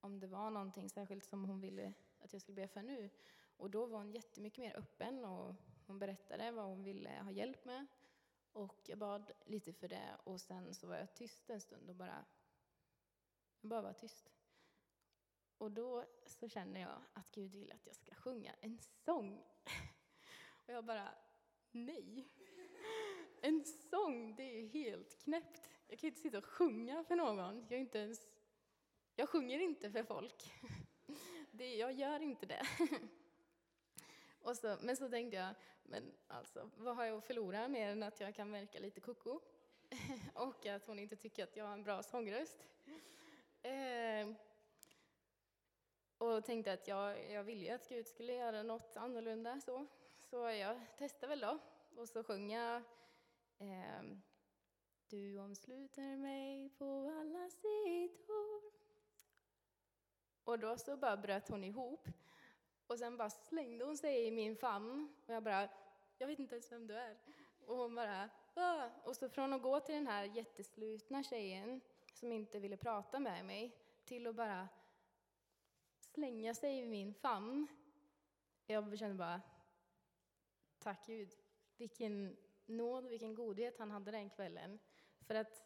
om 0.00 0.20
det 0.20 0.26
var 0.26 0.50
någonting 0.50 0.88
särskilt 0.88 1.24
som 1.24 1.44
hon 1.44 1.60
ville 1.60 1.92
att 2.18 2.32
jag 2.32 2.42
skulle 2.42 2.56
be 2.56 2.68
för 2.68 2.82
nu. 2.82 3.10
Och 3.56 3.70
då 3.70 3.86
var 3.86 3.98
hon 3.98 4.12
jättemycket 4.12 4.58
mer 4.58 4.76
öppen 4.76 5.24
och 5.24 5.54
hon 5.86 5.98
berättade 5.98 6.50
vad 6.50 6.64
hon 6.64 6.84
ville 6.84 7.10
ha 7.22 7.30
hjälp 7.30 7.64
med. 7.64 7.86
Och 8.52 8.80
jag 8.88 8.98
bad 8.98 9.32
lite 9.44 9.72
för 9.72 9.88
det 9.88 10.16
och 10.24 10.40
sen 10.40 10.74
så 10.74 10.86
var 10.86 10.96
jag 10.96 11.14
tyst 11.14 11.50
en 11.50 11.60
stund 11.60 11.90
och 11.90 11.96
bara, 11.96 12.24
jag 13.60 13.68
bara 13.68 13.82
var 13.82 13.92
tyst. 13.92 14.30
Och 15.58 15.70
då 15.70 16.04
så 16.26 16.48
känner 16.48 16.80
jag 16.80 17.02
att 17.12 17.30
Gud 17.30 17.52
vill 17.52 17.72
att 17.72 17.86
jag 17.86 17.96
ska 17.96 18.14
sjunga 18.14 18.54
en 18.60 18.78
sång. 18.78 19.38
Och 20.66 20.72
jag 20.72 20.84
bara, 20.84 21.14
nej. 21.70 22.28
En 23.42 23.64
sång, 23.64 24.36
det 24.36 24.42
är 24.42 24.68
helt 24.68 25.18
knäppt. 25.24 25.68
Jag 25.88 25.98
kan 25.98 26.08
inte 26.08 26.20
sitta 26.20 26.38
och 26.38 26.44
sjunga 26.44 27.04
för 27.04 27.16
någon. 27.16 27.60
Jag, 27.60 27.72
är 27.72 27.78
inte 27.78 27.98
ens, 27.98 28.28
jag 29.14 29.28
sjunger 29.28 29.58
inte 29.58 29.90
för 29.90 30.02
folk. 30.02 30.52
Det, 31.50 31.76
jag 31.76 31.92
gör 31.92 32.20
inte 32.20 32.46
det. 32.46 32.66
Och 34.42 34.56
så, 34.56 34.78
men 34.82 34.96
så 34.96 35.08
tänkte 35.08 35.36
jag, 35.36 35.54
men 35.90 36.12
alltså, 36.28 36.70
vad 36.76 36.96
har 36.96 37.04
jag 37.04 37.18
att 37.18 37.24
förlora 37.24 37.68
mer 37.68 37.88
än 37.88 38.02
att 38.02 38.20
jag 38.20 38.34
kan 38.34 38.52
verka 38.52 38.78
lite 38.78 39.00
koko? 39.00 39.40
och 40.34 40.66
att 40.66 40.86
hon 40.86 40.98
inte 40.98 41.16
tycker 41.16 41.44
att 41.44 41.56
jag 41.56 41.64
har 41.64 41.72
en 41.72 41.82
bra 41.82 42.02
sångröst. 42.02 42.66
Eh, 43.62 44.28
och 46.18 46.44
tänkte 46.44 46.72
att 46.72 46.88
jag, 46.88 47.30
jag 47.30 47.44
ville 47.44 47.64
ju 47.64 47.70
att 47.70 47.88
Gud 47.88 48.06
skulle 48.06 48.32
göra 48.32 48.62
något 48.62 48.96
annorlunda 48.96 49.60
så. 49.60 49.86
Så 50.18 50.36
jag 50.36 50.80
testade 50.98 51.26
väl 51.26 51.40
då. 51.40 51.58
Och 51.96 52.08
så 52.08 52.24
sjöng 52.24 52.52
jag 52.52 52.76
eh, 53.58 54.02
Du 55.08 55.38
omsluter 55.38 56.16
mig 56.16 56.70
på 56.78 57.14
alla 57.20 57.50
sidor. 57.50 58.72
Och 60.44 60.58
då 60.58 60.76
så 60.76 60.96
bara 60.96 61.16
bröt 61.16 61.48
hon 61.48 61.64
ihop. 61.64 62.08
Och 62.90 62.98
sen 62.98 63.16
bara 63.16 63.30
slängde 63.30 63.84
hon 63.84 63.96
sig 63.96 64.26
i 64.26 64.30
min 64.30 64.56
famn 64.56 65.14
och 65.26 65.34
jag 65.34 65.42
bara, 65.42 65.68
jag 66.18 66.26
vet 66.26 66.38
inte 66.38 66.54
ens 66.54 66.72
vem 66.72 66.86
du 66.86 66.94
är. 66.94 67.18
Och 67.66 67.76
hon 67.76 67.94
bara, 67.94 68.30
Åh! 68.54 68.86
Och 69.04 69.16
så 69.16 69.28
från 69.28 69.52
att 69.52 69.62
gå 69.62 69.80
till 69.80 69.94
den 69.94 70.06
här 70.06 70.24
jätteslutna 70.24 71.22
tjejen 71.22 71.80
som 72.14 72.32
inte 72.32 72.58
ville 72.58 72.76
prata 72.76 73.18
med 73.18 73.44
mig 73.44 73.76
till 74.04 74.26
att 74.26 74.34
bara 74.34 74.68
slänga 76.00 76.54
sig 76.54 76.78
i 76.78 76.86
min 76.86 77.14
famn. 77.14 77.66
Jag 78.66 78.98
kände 78.98 79.14
bara, 79.14 79.40
tack 80.78 81.06
Gud, 81.06 81.34
vilken 81.76 82.36
nåd, 82.66 83.06
vilken 83.06 83.34
godhet 83.34 83.78
han 83.78 83.90
hade 83.90 84.10
den 84.10 84.30
kvällen. 84.30 84.78
För 85.20 85.34
att 85.34 85.64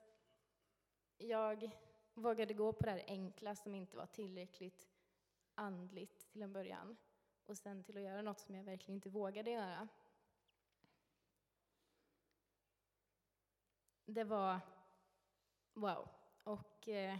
jag 1.18 1.70
vågade 2.14 2.54
gå 2.54 2.72
på 2.72 2.84
det 2.84 2.90
här 2.90 3.04
enkla 3.06 3.54
som 3.54 3.74
inte 3.74 3.96
var 3.96 4.06
tillräckligt 4.06 4.88
andligt 5.54 6.30
till 6.30 6.42
en 6.42 6.52
början 6.52 6.96
och 7.46 7.58
sen 7.58 7.82
till 7.82 7.96
att 7.96 8.02
göra 8.02 8.22
något 8.22 8.40
som 8.40 8.54
jag 8.54 8.64
verkligen 8.64 8.94
inte 8.94 9.08
vågade 9.08 9.50
göra. 9.50 9.88
Det 14.06 14.24
var 14.24 14.60
wow. 15.72 16.08
Och 16.44 16.88
eh, 16.88 17.18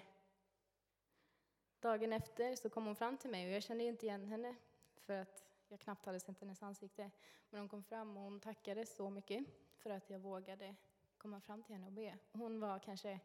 dagen 1.81 2.13
efter 2.13 2.57
så 2.57 2.71
kom 2.71 2.87
hon 2.87 2.97
fram 2.97 3.17
till 3.17 3.31
mig 3.31 3.47
och 3.47 3.53
jag 3.53 3.63
kände 3.63 3.85
inte 3.85 4.07
igen 4.07 4.25
henne 4.25 4.55
för 4.97 5.13
att 5.15 5.45
jag 5.69 5.81
knappt 5.81 6.07
hade 6.07 6.21
sett 6.21 6.41
hennes 6.41 6.63
ansikte. 6.63 7.11
Men 7.51 7.61
hon 7.61 7.69
kom 7.69 7.83
fram 7.83 8.17
och 8.17 8.23
hon 8.23 8.41
tackade 8.41 8.87
så 8.87 9.11
mycket 9.11 9.45
för 9.77 9.91
att 9.91 10.11
jag 10.11 10.19
vågade 10.19 10.75
komma 11.19 11.41
fram 11.41 11.63
till 11.63 11.75
henne 11.75 11.87
och 11.87 11.93
be. 11.93 12.19
Hon 12.33 12.61
var 12.61 12.79
kanske 12.79 13.21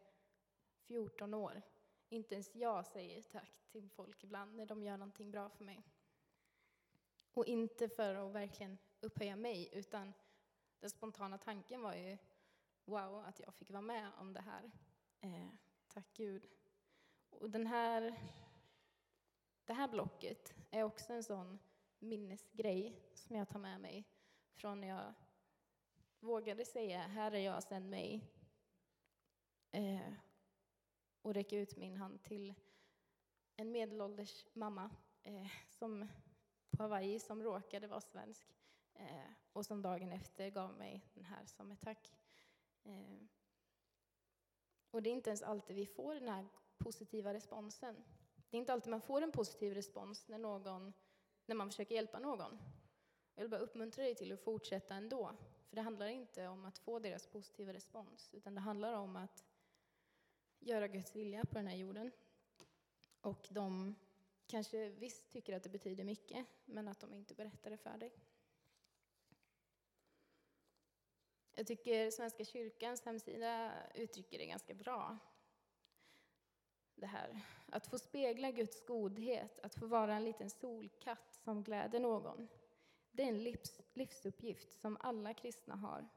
14 0.80 1.34
år. 1.34 1.62
Inte 2.08 2.34
ens 2.34 2.54
jag 2.54 2.86
säger 2.86 3.22
tack 3.22 3.62
till 3.72 3.88
folk 3.90 4.24
ibland 4.24 4.56
när 4.56 4.66
de 4.66 4.82
gör 4.82 4.96
någonting 4.96 5.30
bra 5.30 5.48
för 5.48 5.64
mig. 5.64 5.82
Och 7.40 7.46
inte 7.46 7.88
för 7.88 8.14
att 8.14 8.32
verkligen 8.32 8.78
upphöja 9.00 9.36
mig, 9.36 9.68
utan 9.72 10.12
den 10.80 10.90
spontana 10.90 11.38
tanken 11.38 11.82
var 11.82 11.94
ju 11.94 12.18
wow, 12.84 13.24
att 13.24 13.40
jag 13.40 13.54
fick 13.54 13.70
vara 13.70 13.82
med 13.82 14.10
om 14.18 14.32
det 14.32 14.40
här. 14.40 14.70
Eh, 15.20 15.48
tack 15.88 16.06
Gud. 16.14 16.46
Och 17.30 17.50
den 17.50 17.66
här, 17.66 18.20
det 19.64 19.72
här 19.72 19.88
blocket 19.88 20.54
är 20.70 20.82
också 20.82 21.12
en 21.12 21.24
sån 21.24 21.58
minnesgrej 21.98 23.02
som 23.14 23.36
jag 23.36 23.48
tar 23.48 23.58
med 23.58 23.80
mig 23.80 24.04
från 24.54 24.80
när 24.80 24.88
jag 24.88 25.14
vågade 26.18 26.64
säga 26.64 27.00
Här 27.00 27.32
är 27.32 27.40
jag, 27.40 27.62
sänd 27.62 27.90
mig. 27.90 28.30
Eh, 29.70 30.12
och 31.22 31.34
räcka 31.34 31.56
ut 31.56 31.76
min 31.76 31.96
hand 31.96 32.22
till 32.22 32.54
en 33.56 33.72
medelålders 33.72 34.46
mamma 34.52 34.90
eh, 35.22 35.46
som 35.68 36.08
på 36.80 36.84
Hawaii 36.84 37.18
som 37.18 37.42
råkade 37.42 37.86
vara 37.86 38.00
svensk 38.00 38.48
eh, 38.94 39.30
och 39.52 39.66
som 39.66 39.82
dagen 39.82 40.12
efter 40.12 40.50
gav 40.50 40.74
mig 40.74 41.06
den 41.14 41.24
här 41.24 41.46
som 41.46 41.70
ett 41.70 41.80
tack. 41.80 42.12
Eh, 42.84 43.22
och 44.90 45.02
det 45.02 45.10
är 45.10 45.12
inte 45.12 45.30
ens 45.30 45.42
alltid 45.42 45.76
vi 45.76 45.86
får 45.86 46.14
den 46.14 46.28
här 46.28 46.48
positiva 46.78 47.34
responsen. 47.34 48.04
Det 48.50 48.56
är 48.56 48.58
inte 48.58 48.72
alltid 48.72 48.90
man 48.90 49.00
får 49.00 49.22
en 49.22 49.32
positiv 49.32 49.74
respons 49.74 50.28
när, 50.28 50.38
någon, 50.38 50.92
när 51.46 51.54
man 51.54 51.70
försöker 51.70 51.94
hjälpa 51.94 52.18
någon. 52.18 52.58
Jag 53.34 53.42
vill 53.42 53.50
bara 53.50 53.60
uppmuntra 53.60 54.04
dig 54.04 54.14
till 54.14 54.32
att 54.32 54.40
fortsätta 54.40 54.94
ändå. 54.94 55.36
För 55.68 55.76
det 55.76 55.82
handlar 55.82 56.06
inte 56.06 56.48
om 56.48 56.64
att 56.64 56.78
få 56.78 56.98
deras 56.98 57.26
positiva 57.26 57.72
respons, 57.72 58.34
utan 58.34 58.54
det 58.54 58.60
handlar 58.60 58.92
om 58.92 59.16
att 59.16 59.44
göra 60.58 60.88
Guds 60.88 61.16
vilja 61.16 61.44
på 61.44 61.54
den 61.54 61.66
här 61.66 61.76
jorden. 61.76 62.10
Och 63.20 63.48
de 63.50 63.94
kanske 64.50 64.88
visst 64.88 65.32
tycker 65.32 65.56
att 65.56 65.62
det 65.62 65.68
betyder 65.68 66.04
mycket, 66.04 66.46
men 66.64 66.88
att 66.88 67.00
de 67.00 67.14
inte 67.14 67.34
berättar 67.34 67.70
det 67.70 67.76
för 67.76 67.98
dig. 67.98 68.12
Jag 71.54 71.66
tycker 71.66 72.10
Svenska 72.10 72.44
kyrkans 72.44 73.04
hemsida 73.04 73.72
uttrycker 73.94 74.38
det 74.38 74.46
ganska 74.46 74.74
bra. 74.74 75.18
Det 76.94 77.06
här. 77.06 77.40
Att 77.66 77.86
få 77.86 77.98
spegla 77.98 78.50
Guds 78.50 78.86
godhet, 78.86 79.58
att 79.58 79.74
få 79.74 79.86
vara 79.86 80.14
en 80.14 80.24
liten 80.24 80.50
solkatt 80.50 81.34
som 81.44 81.62
gläder 81.62 82.00
någon. 82.00 82.48
Det 83.10 83.22
är 83.22 83.28
en 83.28 83.42
livs, 83.42 83.80
livsuppgift 83.94 84.80
som 84.80 84.96
alla 85.00 85.34
kristna 85.34 85.76
har. 85.76 86.08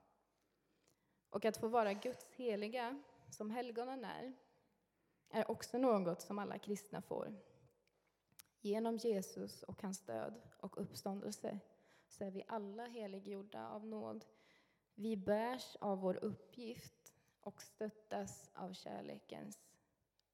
Och 1.30 1.46
att 1.46 1.58
få 1.58 1.68
vara 1.68 1.94
Guds 1.94 2.32
heliga, 2.32 3.04
som 3.30 3.52
helgonen 3.52 4.06
är, 4.06 4.34
är 5.30 5.52
också 5.52 5.78
något 5.78 6.22
som 6.22 6.40
alla 6.40 6.60
kristna 6.60 7.02
får. 7.02 7.36
Genom 8.66 8.98
Jesus 8.98 9.64
och 9.64 9.82
hans 9.82 10.00
död 10.00 10.42
och 10.58 10.82
uppståndelse 10.82 11.60
så 12.08 12.24
är 12.24 12.32
vi 12.32 12.44
alla 12.48 12.86
heliggjorda 12.86 13.68
av 13.68 13.86
nåd. 13.86 14.26
Vi 14.96 15.18
bärs 15.18 15.76
av 15.76 16.00
vår 16.00 16.24
uppgift 16.24 17.14
och 17.42 17.62
stöttas 17.62 18.50
av 18.54 18.74
kärlekens 18.74 19.60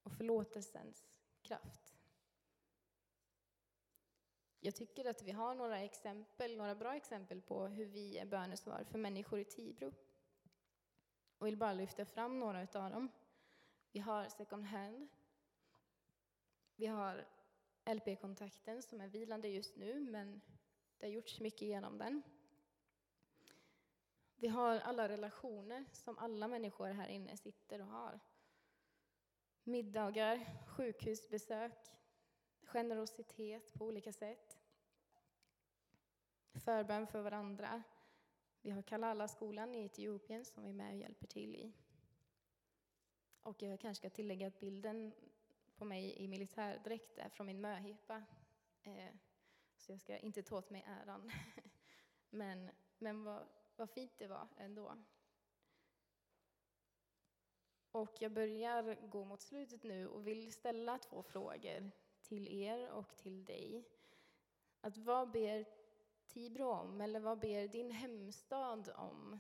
och 0.03 0.11
förlåtelsens 0.11 1.07
kraft. 1.41 1.95
Jag 4.59 4.75
tycker 4.75 5.05
att 5.05 5.23
vi 5.23 5.31
har 5.31 5.55
några 5.55 5.79
exempel, 5.79 6.57
några 6.57 6.75
bra 6.75 6.95
exempel 6.95 7.41
på 7.41 7.67
hur 7.67 7.85
vi 7.85 8.17
är 8.17 8.25
bönesvar 8.25 8.83
för 8.83 8.97
människor 8.97 9.39
i 9.39 9.45
Tibro. 9.45 9.93
och 11.37 11.47
vill 11.47 11.57
bara 11.57 11.73
lyfta 11.73 12.05
fram 12.05 12.39
några 12.39 12.59
av 12.61 12.91
dem. 12.91 13.09
Vi 13.91 13.99
har 13.99 14.29
second 14.29 14.65
hand. 14.65 15.09
Vi 16.75 16.85
har 16.85 17.38
LP-kontakten 17.95 18.82
som 18.82 19.02
är 19.02 19.08
vilande 19.08 19.47
just 19.47 19.75
nu, 19.75 19.99
men 19.99 20.41
det 20.97 21.06
har 21.06 21.13
gjorts 21.13 21.39
mycket 21.39 21.67
genom 21.67 21.97
den. 21.97 22.21
Vi 24.36 24.47
har 24.47 24.80
alla 24.80 25.10
relationer 25.10 25.86
som 25.91 26.17
alla 26.17 26.47
människor 26.47 26.88
här 26.88 27.08
inne 27.08 27.38
sitter 27.38 27.82
och 27.82 27.88
har. 27.88 28.19
Middagar, 29.63 30.45
sjukhusbesök, 30.67 31.95
generositet 32.62 33.73
på 33.73 33.86
olika 33.86 34.13
sätt. 34.13 34.60
Förbön 36.54 37.08
för 37.08 37.21
varandra. 37.21 37.84
Vi 38.62 38.69
har 38.69 38.82
Kalala-skolan 38.82 39.75
i 39.75 39.86
Etiopien 39.86 40.45
som 40.45 40.63
vi 40.63 40.69
är 40.69 40.73
med 40.73 40.93
och 40.93 40.99
hjälper 40.99 41.28
till 41.28 41.56
i. 41.56 41.73
Och 43.41 43.62
jag 43.62 43.80
kanske 43.80 44.02
ska 44.02 44.15
tillägga 44.15 44.47
att 44.47 44.60
bilden 44.60 45.12
på 45.79 45.85
mig 45.85 46.23
i 46.23 46.27
militärdräkt 46.27 47.33
från 47.33 47.47
min 47.47 47.61
möhippa. 47.61 48.23
Eh, 48.81 49.13
så 49.77 49.91
jag 49.91 49.99
ska 49.99 50.17
inte 50.17 50.43
ta 50.43 50.57
åt 50.57 50.69
mig 50.69 50.83
äran. 50.87 51.31
Men, 52.29 52.71
men 52.97 53.23
vad, 53.23 53.47
vad 53.75 53.89
fint 53.89 54.11
det 54.17 54.27
var 54.27 54.47
ändå. 54.57 54.97
Och 57.91 58.17
jag 58.19 58.31
börjar 58.31 59.07
gå 59.07 59.25
mot 59.25 59.41
slutet 59.41 59.83
nu 59.83 60.07
och 60.07 60.27
vill 60.27 60.53
ställa 60.53 60.97
två 60.97 61.23
frågor 61.23 61.91
till 62.21 62.47
er 62.47 62.89
och 62.89 63.17
till 63.17 63.45
dig. 63.45 63.83
Att 64.81 64.97
vad 64.97 65.31
ber 65.31 65.65
Tibro 66.27 66.65
om, 66.65 67.01
eller 67.01 67.19
vad 67.19 67.39
ber 67.39 67.67
din 67.67 67.91
hemstad 67.91 68.89
om, 68.95 69.39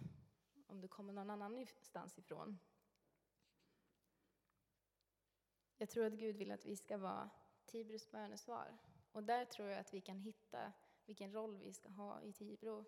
om 0.67 0.81
du 0.81 0.87
kommer 0.87 1.13
någon 1.13 1.29
annanstans 1.29 2.17
ifrån? 2.17 2.59
Jag 5.81 5.89
tror 5.89 6.05
att 6.05 6.13
Gud 6.13 6.35
vill 6.35 6.51
att 6.51 6.65
vi 6.65 6.75
ska 6.75 6.97
vara 6.97 7.29
Tibros 7.65 8.11
bönesvar. 8.11 8.77
Och 9.11 9.23
där 9.23 9.45
tror 9.45 9.69
jag 9.69 9.79
att 9.79 9.93
vi 9.93 10.01
kan 10.01 10.19
hitta 10.19 10.73
vilken 11.05 11.33
roll 11.33 11.57
vi 11.57 11.73
ska 11.73 11.89
ha 11.89 12.21
i 12.21 12.33
Tibro 12.33 12.85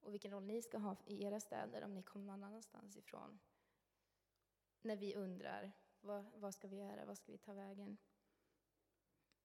och 0.00 0.12
vilken 0.12 0.30
roll 0.30 0.44
ni 0.44 0.62
ska 0.62 0.78
ha 0.78 0.96
i 1.06 1.24
era 1.24 1.40
städer 1.40 1.84
om 1.84 1.94
ni 1.94 2.02
kommer 2.02 2.26
någon 2.26 2.42
annanstans 2.42 2.96
ifrån. 2.96 3.38
När 4.82 4.96
vi 4.96 5.14
undrar, 5.14 5.72
vad, 6.00 6.24
vad 6.34 6.54
ska 6.54 6.68
vi 6.68 6.76
göra, 6.76 7.04
vad 7.04 7.16
ska 7.16 7.32
vi 7.32 7.38
ta 7.38 7.52
vägen? 7.52 7.98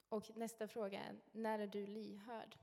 Och 0.10 0.38
nästa 0.38 0.68
fråga 0.68 1.04
är, 1.04 1.22
när 1.32 1.60
är 1.60 1.68
du 1.68 1.88
lyhörd? 1.88 2.58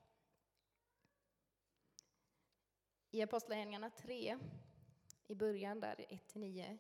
I 3.11 3.23
Apostlagärningarna 3.23 3.90
3, 3.90 4.38
i 5.27 5.35
början 5.35 5.81
där 5.81 5.95
1-9, 5.95 6.79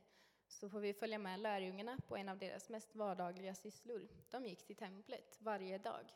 så 0.48 0.68
får 0.68 0.80
vi 0.80 0.94
följa 0.94 1.18
med 1.18 1.40
lärjungarna 1.40 1.98
på 2.08 2.16
en 2.16 2.28
av 2.28 2.38
deras 2.38 2.68
mest 2.68 2.94
vardagliga 2.94 3.54
sysslor. 3.54 4.08
De 4.30 4.46
gick 4.46 4.66
till 4.66 4.76
templet 4.76 5.38
varje 5.40 5.78
dag. 5.78 6.14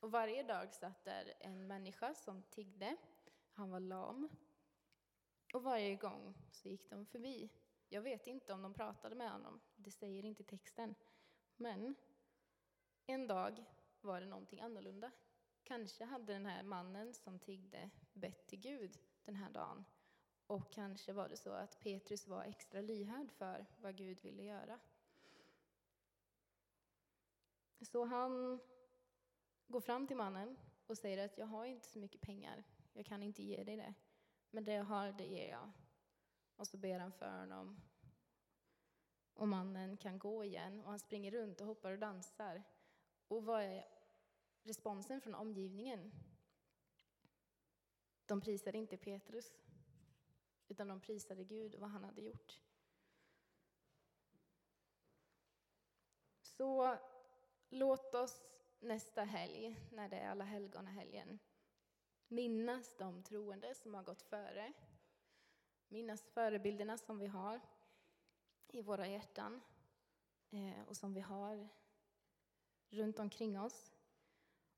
Och 0.00 0.10
varje 0.10 0.42
dag 0.42 0.74
satt 0.74 1.04
där 1.04 1.34
en 1.40 1.66
människa 1.66 2.14
som 2.14 2.42
tiggde. 2.42 2.96
Han 3.52 3.70
var 3.70 3.80
lam. 3.80 4.28
Och 5.54 5.62
varje 5.62 5.94
gång 5.94 6.34
så 6.50 6.68
gick 6.68 6.90
de 6.90 7.06
förbi. 7.06 7.50
Jag 7.88 8.02
vet 8.02 8.26
inte 8.26 8.52
om 8.52 8.62
de 8.62 8.74
pratade 8.74 9.14
med 9.14 9.30
honom, 9.30 9.60
det 9.76 9.90
säger 9.90 10.24
inte 10.24 10.44
texten. 10.44 10.94
Men 11.56 11.94
en 13.06 13.26
dag 13.26 13.64
var 14.00 14.20
det 14.20 14.26
någonting 14.26 14.60
annorlunda. 14.60 15.10
Kanske 15.64 16.04
hade 16.04 16.32
den 16.32 16.46
här 16.46 16.62
mannen 16.62 17.14
som 17.14 17.38
tiggde 17.38 17.90
bett 18.12 18.46
till 18.46 18.60
Gud 18.60 18.98
den 19.24 19.36
här 19.36 19.50
dagen. 19.50 19.84
Och 20.46 20.72
kanske 20.72 21.12
var 21.12 21.28
det 21.28 21.36
så 21.36 21.52
att 21.52 21.80
Petrus 21.80 22.26
var 22.26 22.44
extra 22.44 22.80
lyhörd 22.80 23.30
för 23.32 23.66
vad 23.80 23.96
Gud 23.96 24.20
ville 24.22 24.42
göra. 24.42 24.78
Så 27.80 28.04
han 28.04 28.60
går 29.66 29.80
fram 29.80 30.06
till 30.06 30.16
mannen 30.16 30.56
och 30.86 30.98
säger 30.98 31.24
att 31.24 31.38
jag 31.38 31.46
har 31.46 31.64
inte 31.64 31.86
så 31.86 31.98
mycket 31.98 32.20
pengar, 32.20 32.64
jag 32.92 33.06
kan 33.06 33.22
inte 33.22 33.42
ge 33.42 33.64
dig 33.64 33.76
det. 33.76 33.94
Men 34.50 34.64
det 34.64 34.72
jag 34.72 34.84
har, 34.84 35.12
det 35.12 35.24
ger 35.24 35.50
jag. 35.50 35.72
Och 36.56 36.66
så 36.66 36.76
ber 36.76 36.98
han 36.98 37.12
för 37.12 37.38
honom. 37.38 37.80
Och 39.34 39.48
mannen 39.48 39.96
kan 39.96 40.18
gå 40.18 40.44
igen 40.44 40.80
och 40.80 40.90
han 40.90 40.98
springer 40.98 41.30
runt 41.30 41.60
och 41.60 41.66
hoppar 41.66 41.92
och 41.92 41.98
dansar. 41.98 42.62
Och 43.28 43.44
vad 43.44 43.62
är 43.62 43.84
responsen 44.62 45.20
från 45.20 45.34
omgivningen? 45.34 46.12
De 48.26 48.40
prisade 48.40 48.78
inte 48.78 48.96
Petrus, 48.96 49.65
utan 50.68 50.88
de 50.88 51.00
prisade 51.00 51.44
Gud 51.44 51.74
och 51.74 51.80
vad 51.80 51.90
han 51.90 52.04
hade 52.04 52.22
gjort. 52.22 52.60
Så 56.42 56.98
låt 57.68 58.14
oss 58.14 58.44
nästa 58.80 59.22
helg, 59.22 59.76
när 59.92 60.08
det 60.08 60.16
är 60.16 60.28
alla 60.28 60.44
helgon-helgen, 60.44 61.38
minnas 62.28 62.96
de 62.96 63.22
troende 63.22 63.74
som 63.74 63.94
har 63.94 64.02
gått 64.02 64.22
före. 64.22 64.72
Minnas 65.88 66.22
förebilderna 66.22 66.98
som 66.98 67.18
vi 67.18 67.26
har 67.26 67.60
i 68.68 68.82
våra 68.82 69.08
hjärtan 69.08 69.60
eh, 70.50 70.88
och 70.88 70.96
som 70.96 71.14
vi 71.14 71.20
har 71.20 71.68
runt 72.90 73.18
omkring 73.18 73.60
oss. 73.60 73.92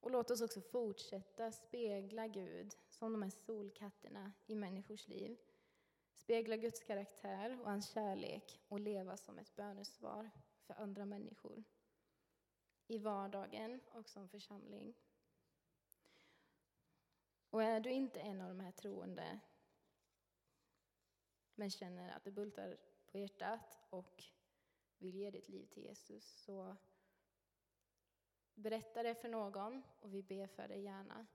Och 0.00 0.10
låt 0.10 0.30
oss 0.30 0.40
också 0.40 0.60
fortsätta 0.60 1.52
spegla 1.52 2.26
Gud 2.26 2.74
som 2.88 3.12
de 3.12 3.22
här 3.22 3.30
solkatterna 3.30 4.32
i 4.46 4.54
människors 4.54 5.08
liv. 5.08 5.38
Spegla 6.28 6.56
Guds 6.56 6.80
karaktär 6.80 7.60
och 7.60 7.70
hans 7.70 7.90
kärlek 7.90 8.60
och 8.68 8.80
leva 8.80 9.16
som 9.16 9.38
ett 9.38 9.56
bönesvar 9.56 10.30
för 10.66 10.74
andra 10.74 11.04
människor. 11.04 11.64
I 12.86 12.98
vardagen 12.98 13.80
och 13.92 14.08
som 14.08 14.28
församling. 14.28 14.94
Och 17.50 17.62
är 17.62 17.80
du 17.80 17.90
inte 17.90 18.20
en 18.20 18.40
av 18.40 18.48
de 18.48 18.60
här 18.60 18.72
troende 18.72 19.40
men 21.54 21.70
känner 21.70 22.16
att 22.16 22.24
det 22.24 22.30
bultar 22.30 22.76
på 23.06 23.18
hjärtat 23.18 23.78
och 23.90 24.24
vill 24.98 25.14
ge 25.14 25.30
ditt 25.30 25.48
liv 25.48 25.66
till 25.66 25.82
Jesus 25.82 26.24
så 26.24 26.76
berätta 28.54 29.02
det 29.02 29.14
för 29.14 29.28
någon 29.28 29.82
och 30.00 30.14
vi 30.14 30.22
ber 30.22 30.46
för 30.46 30.68
dig 30.68 30.82
gärna. 30.82 31.26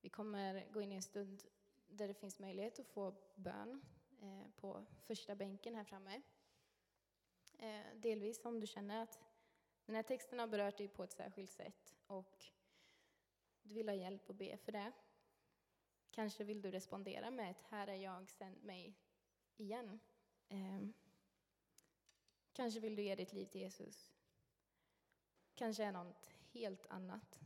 Vi 0.00 0.08
kommer 0.08 0.68
gå 0.72 0.82
in 0.82 0.92
i 0.92 0.96
en 0.96 1.02
stund 1.02 1.42
där 1.86 2.08
det 2.08 2.14
finns 2.14 2.38
möjlighet 2.38 2.78
att 2.78 2.86
få 2.86 3.14
bön 3.34 3.82
Eh, 4.24 4.50
på 4.56 4.84
första 5.02 5.34
bänken 5.34 5.74
här 5.74 5.84
framme. 5.84 6.22
Eh, 7.58 7.96
delvis 7.96 8.44
om 8.44 8.60
du 8.60 8.66
känner 8.66 9.02
att 9.02 9.20
den 9.86 9.94
här 9.94 10.02
texten 10.02 10.38
har 10.38 10.46
berört 10.46 10.76
dig 10.76 10.88
på 10.88 11.04
ett 11.04 11.12
särskilt 11.12 11.50
sätt 11.50 11.94
och 12.06 12.44
du 13.62 13.74
vill 13.74 13.88
ha 13.88 13.94
hjälp 13.94 14.28
och 14.28 14.34
be 14.34 14.56
för 14.56 14.72
det. 14.72 14.92
Kanske 16.10 16.44
vill 16.44 16.62
du 16.62 16.70
respondera 16.70 17.30
med 17.30 17.50
ett 17.50 17.62
”Här 17.62 17.86
är 17.86 17.94
jag, 17.94 18.30
sänd 18.30 18.64
mig” 18.64 18.94
igen. 19.56 20.00
Eh, 20.48 20.88
kanske 22.52 22.80
vill 22.80 22.96
du 22.96 23.02
ge 23.02 23.14
ditt 23.14 23.32
liv 23.32 23.46
till 23.46 23.60
Jesus. 23.60 24.12
Kanske 25.54 25.84
är 25.84 25.92
något 25.92 26.30
helt 26.52 26.86
annat 26.86 27.40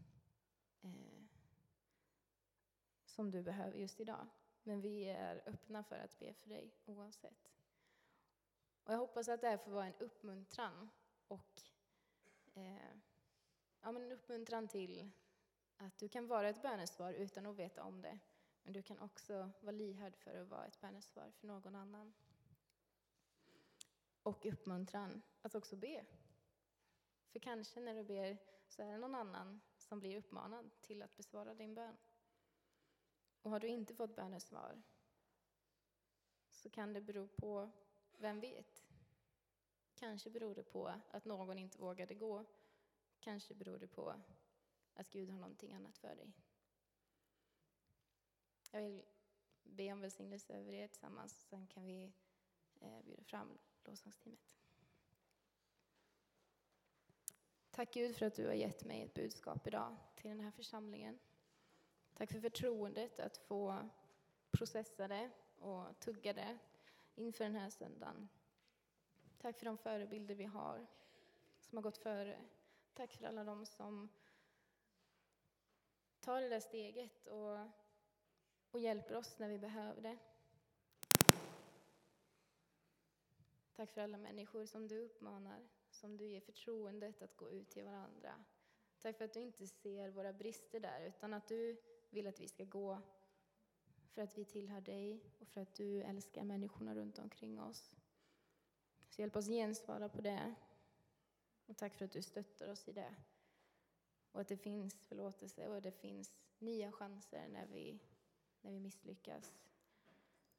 som 3.04 3.30
du 3.30 3.42
behöver 3.42 3.78
just 3.78 4.00
idag. 4.00 4.26
Men 4.68 4.80
vi 4.80 5.04
är 5.04 5.42
öppna 5.46 5.82
för 5.82 5.98
att 5.98 6.18
be 6.18 6.32
för 6.34 6.48
dig 6.48 6.74
oavsett. 6.84 7.52
Och 8.84 8.92
jag 8.92 8.98
hoppas 8.98 9.28
att 9.28 9.40
det 9.40 9.48
här 9.48 9.56
får 9.56 9.70
vara 9.70 9.86
en 9.86 9.94
uppmuntran 9.98 10.90
och 11.28 11.62
eh, 12.54 12.96
ja, 13.80 13.92
men 13.92 14.02
en 14.02 14.12
uppmuntran 14.12 14.68
till 14.68 15.10
att 15.76 15.98
du 15.98 16.08
kan 16.08 16.26
vara 16.26 16.48
ett 16.48 16.62
bönesvar 16.62 17.12
utan 17.12 17.46
att 17.46 17.56
veta 17.56 17.82
om 17.82 18.02
det. 18.02 18.18
Men 18.62 18.72
du 18.72 18.82
kan 18.82 18.98
också 18.98 19.50
vara 19.60 19.72
lyhörd 19.72 20.16
för 20.16 20.40
att 20.42 20.48
vara 20.48 20.66
ett 20.66 20.80
bönesvar 20.80 21.30
för 21.30 21.46
någon 21.46 21.74
annan. 21.74 22.14
Och 24.22 24.46
uppmuntran 24.46 25.22
att 25.42 25.54
också 25.54 25.76
be. 25.76 26.04
För 27.28 27.38
kanske 27.38 27.80
när 27.80 27.94
du 27.94 28.04
ber 28.04 28.38
så 28.68 28.82
är 28.82 28.92
det 28.92 28.98
någon 28.98 29.14
annan 29.14 29.60
som 29.76 30.00
blir 30.00 30.18
uppmanad 30.18 30.70
till 30.80 31.02
att 31.02 31.16
besvara 31.16 31.54
din 31.54 31.74
bön. 31.74 31.96
Och 33.48 33.52
har 33.52 33.60
du 33.60 33.68
inte 33.68 33.94
fått 33.94 34.16
bönesvar 34.16 34.82
så 36.50 36.70
kan 36.70 36.92
det 36.92 37.00
bero 37.00 37.28
på, 37.28 37.70
vem 38.18 38.40
vet? 38.40 38.86
Kanske 39.94 40.30
beror 40.30 40.54
det 40.54 40.62
på 40.62 40.94
att 41.10 41.24
någon 41.24 41.58
inte 41.58 41.78
vågade 41.78 42.14
gå. 42.14 42.44
Kanske 43.20 43.54
beror 43.54 43.78
det 43.78 43.86
på 43.86 44.14
att 44.94 45.10
Gud 45.10 45.30
har 45.30 45.38
någonting 45.38 45.74
annat 45.74 45.98
för 45.98 46.16
dig. 46.16 46.32
Jag 48.70 48.82
vill 48.82 49.04
be 49.62 49.92
om 49.92 50.00
välsignelse 50.00 50.54
över 50.54 50.72
er 50.72 50.88
tillsammans, 50.88 51.46
sen 51.48 51.66
kan 51.66 51.84
vi 51.84 52.12
eh, 52.80 53.02
bjuda 53.02 53.24
fram 53.24 53.58
lovsångsteamet. 53.84 54.56
Tack 57.70 57.94
Gud 57.94 58.16
för 58.16 58.26
att 58.26 58.34
du 58.34 58.46
har 58.46 58.54
gett 58.54 58.84
mig 58.84 59.02
ett 59.02 59.14
budskap 59.14 59.66
idag 59.66 59.96
till 60.14 60.30
den 60.30 60.40
här 60.40 60.50
församlingen. 60.50 61.18
Tack 62.18 62.32
för 62.32 62.40
förtroendet 62.40 63.20
att 63.20 63.36
få 63.36 63.88
processa 64.50 65.08
det 65.08 65.30
och 65.58 66.00
tugga 66.00 66.32
det 66.32 66.58
inför 67.14 67.44
den 67.44 67.54
här 67.54 67.70
söndagen. 67.70 68.28
Tack 69.38 69.58
för 69.58 69.66
de 69.66 69.78
förebilder 69.78 70.34
vi 70.34 70.44
har 70.44 70.86
som 71.60 71.78
har 71.78 71.82
gått 71.82 71.96
före. 71.96 72.38
Tack 72.94 73.12
för 73.12 73.26
alla 73.26 73.44
de 73.44 73.66
som 73.66 74.08
tar 76.20 76.40
det 76.40 76.48
där 76.48 76.60
steget 76.60 77.26
och, 77.26 77.58
och 78.70 78.80
hjälper 78.80 79.16
oss 79.16 79.38
när 79.38 79.48
vi 79.48 79.58
behöver 79.58 80.02
det. 80.02 80.18
Tack 83.76 83.90
för 83.90 84.00
alla 84.00 84.18
människor 84.18 84.66
som 84.66 84.88
du 84.88 84.98
uppmanar, 84.98 85.68
som 85.90 86.16
du 86.16 86.26
ger 86.26 86.40
förtroendet 86.40 87.22
att 87.22 87.36
gå 87.36 87.50
ut 87.50 87.70
till 87.70 87.84
varandra. 87.84 88.44
Tack 88.98 89.16
för 89.16 89.24
att 89.24 89.32
du 89.32 89.40
inte 89.40 89.66
ser 89.66 90.10
våra 90.10 90.32
brister 90.32 90.80
där, 90.80 91.00
utan 91.00 91.34
att 91.34 91.48
du 91.48 91.76
vill 92.10 92.26
att 92.26 92.40
vi 92.40 92.48
ska 92.48 92.64
gå 92.64 93.02
för 94.18 94.22
att 94.22 94.38
vi 94.38 94.44
tillhör 94.44 94.80
dig 94.80 95.20
och 95.38 95.48
för 95.48 95.60
att 95.60 95.74
du 95.74 96.02
älskar 96.02 96.44
människorna 96.44 96.94
runt 96.94 97.18
omkring 97.18 97.60
oss. 97.60 97.96
Så 99.08 99.20
hjälp 99.20 99.36
oss 99.36 99.46
gensvara 99.46 100.08
på 100.08 100.20
det. 100.20 100.54
Och 101.66 101.76
tack 101.76 101.94
för 101.94 102.04
att 102.04 102.12
du 102.12 102.22
stöttar 102.22 102.68
oss 102.68 102.88
i 102.88 102.92
det. 102.92 103.14
Och 104.32 104.40
att 104.40 104.48
det 104.48 104.56
finns 104.56 104.94
förlåtelse 104.94 105.68
och 105.68 105.82
det 105.82 105.92
finns 105.92 106.36
nya 106.58 106.92
chanser 106.92 107.48
när 107.48 107.66
vi, 107.66 107.98
när 108.60 108.72
vi 108.72 108.80
misslyckas. 108.80 109.54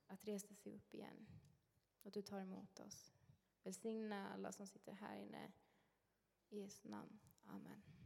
Att 0.08 0.26
resa 0.26 0.54
sig 0.56 0.76
upp 0.76 0.94
igen. 0.94 1.28
Och 2.02 2.08
att 2.08 2.14
du 2.14 2.22
tar 2.22 2.40
emot 2.40 2.80
oss. 2.80 3.14
Välsigna 3.64 4.34
alla 4.34 4.52
som 4.52 4.68
sitter 4.68 4.92
här 4.92 5.16
inne. 5.16 5.52
I 6.50 6.60
Jesu 6.60 6.90
namn. 6.90 7.20
Amen. 7.44 7.99